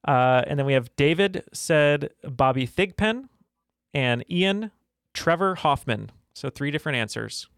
[0.06, 3.28] uh, and then we have David said Bobby Thigpen
[3.94, 4.70] and Ian
[5.14, 6.10] Trevor Hoffman.
[6.34, 7.48] So three different answers.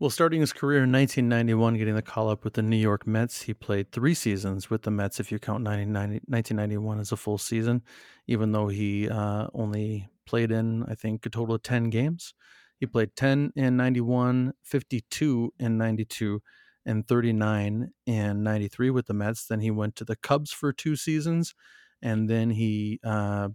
[0.00, 3.42] Well, starting his career in 1991, getting the call up with the New York Mets,
[3.42, 7.82] he played three seasons with the Mets, if you count 1991 as a full season,
[8.28, 12.34] even though he uh, only played in, I think, a total of 10 games.
[12.78, 16.42] He played 10 in 91, 52 in 92,
[16.86, 19.46] and 39 in 93 with the Mets.
[19.46, 21.54] Then he went to the Cubs for two seasons,
[22.02, 23.48] and then he uh,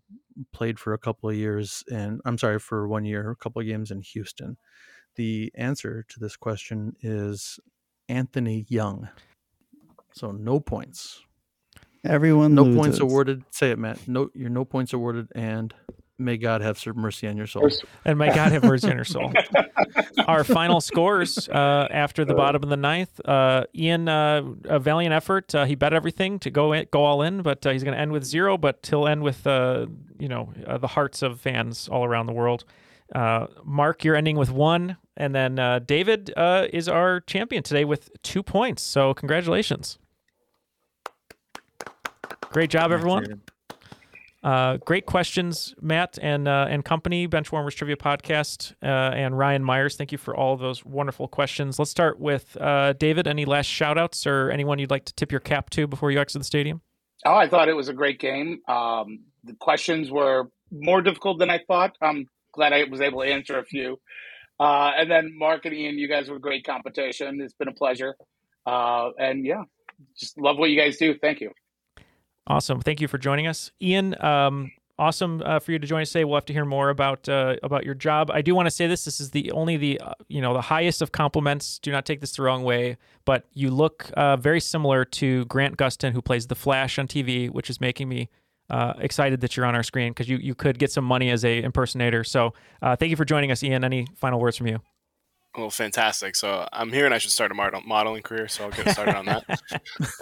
[0.51, 3.67] played for a couple of years, and I'm sorry, for one year, a couple of
[3.67, 4.57] games in Houston.
[5.15, 7.59] The answer to this question is
[8.09, 9.09] Anthony Young.
[10.13, 11.21] So no points.
[12.03, 12.77] Everyone no loses.
[12.77, 13.43] points awarded.
[13.51, 14.07] Say it, Matt.
[14.07, 15.73] No, you're no points awarded, and
[16.17, 17.69] may God have some mercy on your soul.
[18.05, 19.31] And may God have mercy on your soul.
[20.27, 23.19] Our final scores uh, after the bottom of the ninth.
[23.25, 25.53] Uh, Ian, uh, a valiant effort.
[25.53, 27.99] Uh, he bet everything to go in, go all in, but uh, he's going to
[27.99, 28.57] end with zero.
[28.57, 29.87] But he'll end with uh,
[30.19, 32.65] you know uh, the hearts of fans all around the world.
[33.13, 37.85] Uh, Mark, you're ending with one, and then uh, David uh, is our champion today
[37.85, 38.81] with two points.
[38.81, 39.99] So congratulations.
[42.51, 43.41] Great job, everyone.
[44.43, 49.95] Uh, great questions, Matt and uh, and company, Benchwarmers Trivia Podcast, uh, and Ryan Myers.
[49.95, 51.79] Thank you for all those wonderful questions.
[51.79, 53.25] Let's start with uh, David.
[53.25, 56.19] Any last shout outs or anyone you'd like to tip your cap to before you
[56.19, 56.81] exit the stadium?
[57.25, 58.59] Oh, I thought it was a great game.
[58.67, 61.95] Um, the questions were more difficult than I thought.
[62.01, 63.97] I'm glad I was able to answer a few.
[64.59, 67.39] Uh, and then Mark and Ian, you guys were great competition.
[67.39, 68.15] It's been a pleasure.
[68.65, 69.63] And yeah,
[70.19, 71.17] just love what you guys do.
[71.17, 71.51] Thank you.
[72.47, 72.81] Awesome.
[72.81, 74.21] Thank you for joining us, Ian.
[74.23, 76.25] Um, awesome uh, for you to join us today.
[76.25, 78.29] We'll have to hear more about uh, about your job.
[78.31, 80.61] I do want to say this: this is the only the uh, you know the
[80.61, 81.79] highest of compliments.
[81.79, 85.77] Do not take this the wrong way, but you look uh, very similar to Grant
[85.77, 88.29] Gustin, who plays the Flash on TV, which is making me.
[88.69, 91.43] Uh, excited that you're on our screen because you, you could get some money as
[91.43, 92.23] a impersonator.
[92.23, 93.83] So uh, thank you for joining us, Ian.
[93.83, 94.79] Any final words from you?
[95.55, 96.35] Well, fantastic.
[96.35, 99.15] So I'm here and I should start a model- modeling career, so I'll get started
[99.15, 99.61] on that.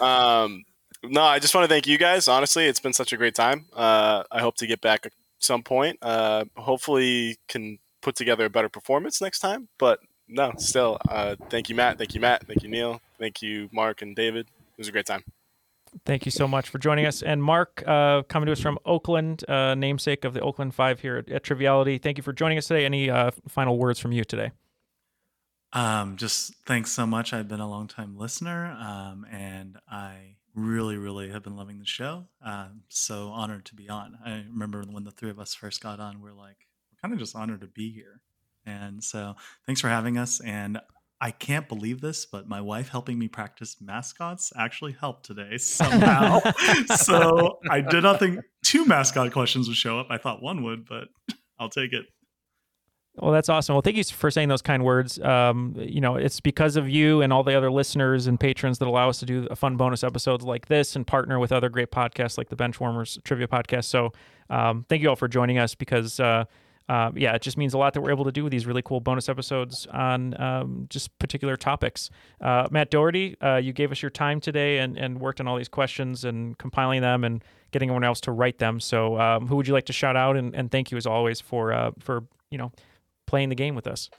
[0.00, 0.64] Um,
[1.04, 2.28] no, I just want to thank you guys.
[2.28, 3.66] Honestly, it's been such a great time.
[3.72, 5.98] Uh, I hope to get back at some point.
[6.02, 9.68] Uh, hopefully, can put together a better performance next time.
[9.78, 11.98] But no, still, uh, thank you, Matt.
[11.98, 12.46] Thank you, Matt.
[12.46, 13.00] Thank you, Neil.
[13.18, 14.46] Thank you, Mark and David.
[14.46, 15.24] It was a great time.
[16.06, 17.22] Thank you so much for joining us.
[17.22, 21.18] And Mark, uh, coming to us from Oakland, uh, namesake of the Oakland Five here
[21.18, 21.98] at, at Triviality.
[21.98, 22.86] Thank you for joining us today.
[22.86, 24.52] Any uh, final words from you today?
[25.74, 27.32] Um, just thanks so much.
[27.32, 31.86] I've been a long time listener, um, and I really, really have been loving the
[31.86, 32.24] show.
[32.44, 34.18] Um, so honored to be on.
[34.24, 36.56] I remember when the three of us first got on, we're like,
[36.90, 38.20] we're kind of just honored to be here.
[38.66, 39.34] And so
[39.66, 40.40] thanks for having us.
[40.40, 40.80] And
[41.20, 46.40] I can't believe this, but my wife helping me practice mascots actually helped today somehow.
[46.96, 50.08] so I did not think two mascot questions would show up.
[50.10, 51.08] I thought one would, but
[51.58, 52.06] I'll take it.
[53.16, 53.74] Well, that's awesome.
[53.74, 55.20] Well, thank you for saying those kind words.
[55.20, 58.88] Um, you know, it's because of you and all the other listeners and patrons that
[58.88, 62.38] allow us to do fun bonus episodes like this and partner with other great podcasts
[62.38, 63.84] like the Benchwarmers Trivia Podcast.
[63.84, 64.12] So,
[64.48, 66.44] um, thank you all for joining us because, uh,
[66.88, 69.00] uh, yeah, it just means a lot that we're able to do these really cool
[69.00, 72.08] bonus episodes on um, just particular topics.
[72.40, 75.58] Uh, Matt Doherty, uh, you gave us your time today and, and worked on all
[75.58, 78.80] these questions and compiling them and getting everyone else to write them.
[78.80, 80.36] So, um, who would you like to shout out?
[80.36, 82.72] And, and thank you as always for uh, for you know
[83.32, 84.10] playing the game with us.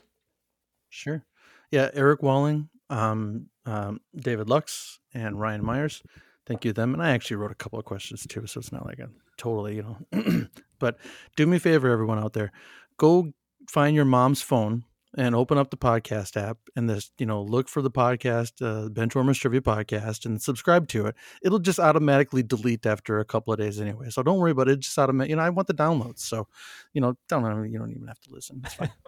[0.88, 1.24] Sure.
[1.70, 6.02] Yeah, Eric Walling, um, um, David Lux, and Ryan Myers.
[6.48, 6.94] Thank you to them.
[6.94, 9.08] And I actually wrote a couple of questions too, so it's not like a
[9.38, 10.48] totally, you know.
[10.80, 10.98] but
[11.36, 12.50] do me a favor, everyone out there,
[12.98, 13.32] go
[13.70, 14.82] find your mom's phone
[15.16, 18.88] and open up the podcast app and this, you know, look for the podcast, uh,
[18.88, 21.14] Benchwarmers Trivia Podcast, and subscribe to it.
[21.42, 24.10] It'll just automatically delete after a couple of days anyway.
[24.10, 24.80] So don't worry about it.
[24.80, 25.30] Just automatic.
[25.30, 26.48] You know, I want the downloads, so
[26.92, 28.62] you know, don't you don't even have to listen.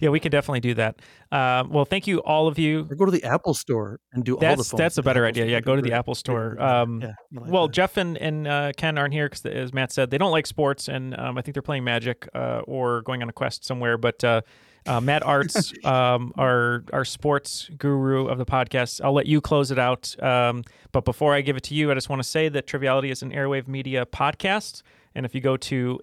[0.00, 1.00] Yeah, we can definitely do that.
[1.32, 2.86] Uh, well, thank you, all of you.
[2.90, 4.78] Or go to the Apple Store and do that's, all the phones.
[4.78, 5.44] That's a better idea.
[5.44, 5.50] Store.
[5.50, 5.92] Yeah, go to the.
[5.92, 6.60] Apple Store.
[6.60, 7.74] Um, yeah, like well, that.
[7.74, 10.88] Jeff and, and uh, Ken aren't here because, as Matt said, they don't like sports,
[10.88, 13.96] and um, I think they're playing Magic uh, or going on a quest somewhere.
[13.96, 14.42] But uh,
[14.86, 19.70] uh, Matt Arts, um, our our sports guru of the podcast, I'll let you close
[19.70, 20.14] it out.
[20.22, 23.10] Um, but before I give it to you, I just want to say that Triviality
[23.10, 24.82] is an Airwave Media podcast,
[25.14, 26.00] and if you go to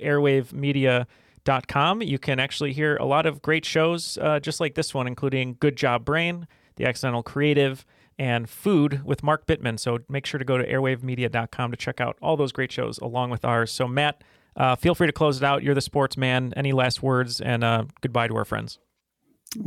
[1.46, 5.08] airwavemedia.com, you can actually hear a lot of great shows uh, just like this one,
[5.08, 7.86] including Good Job Brain, The Accidental Creative,
[8.18, 9.80] and Food with Mark Bittman.
[9.80, 13.32] So make sure to go to airwavemedia.com to check out all those great shows along
[13.32, 13.72] with ours.
[13.72, 14.24] So, Matt,
[14.56, 15.64] uh, feel free to close it out.
[15.64, 16.54] You're the sports man.
[16.56, 18.80] Any last words and uh, goodbye to our friends?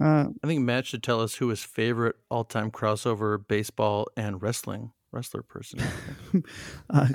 [0.01, 4.93] Uh, I think Matt should tell us who his favorite all-time crossover baseball and wrestling
[5.15, 5.81] wrestler person.
[6.91, 7.09] uh,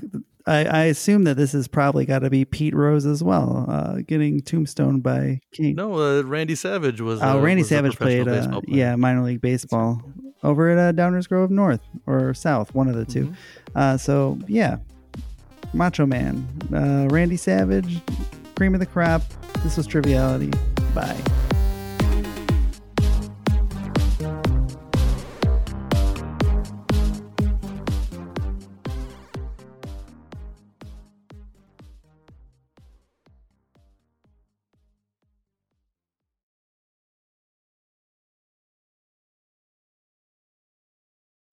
[0.48, 3.98] I, I assume that this has probably got to be Pete Rose as well, uh,
[4.08, 5.76] getting tombstone by King.
[5.76, 7.22] no, uh, Randy Savage was.
[7.22, 10.02] Oh, uh, Randy was Savage played, uh, yeah, minor league baseball
[10.44, 13.34] over at uh, Downers Grove North or South, one of the 2 Mm-hmm.
[13.76, 14.78] Uh, so yeah,
[15.74, 18.02] Macho Man, uh, Randy Savage,
[18.56, 19.22] cream of the crop.
[19.64, 20.52] This was Triviality.
[20.96, 21.22] Bye.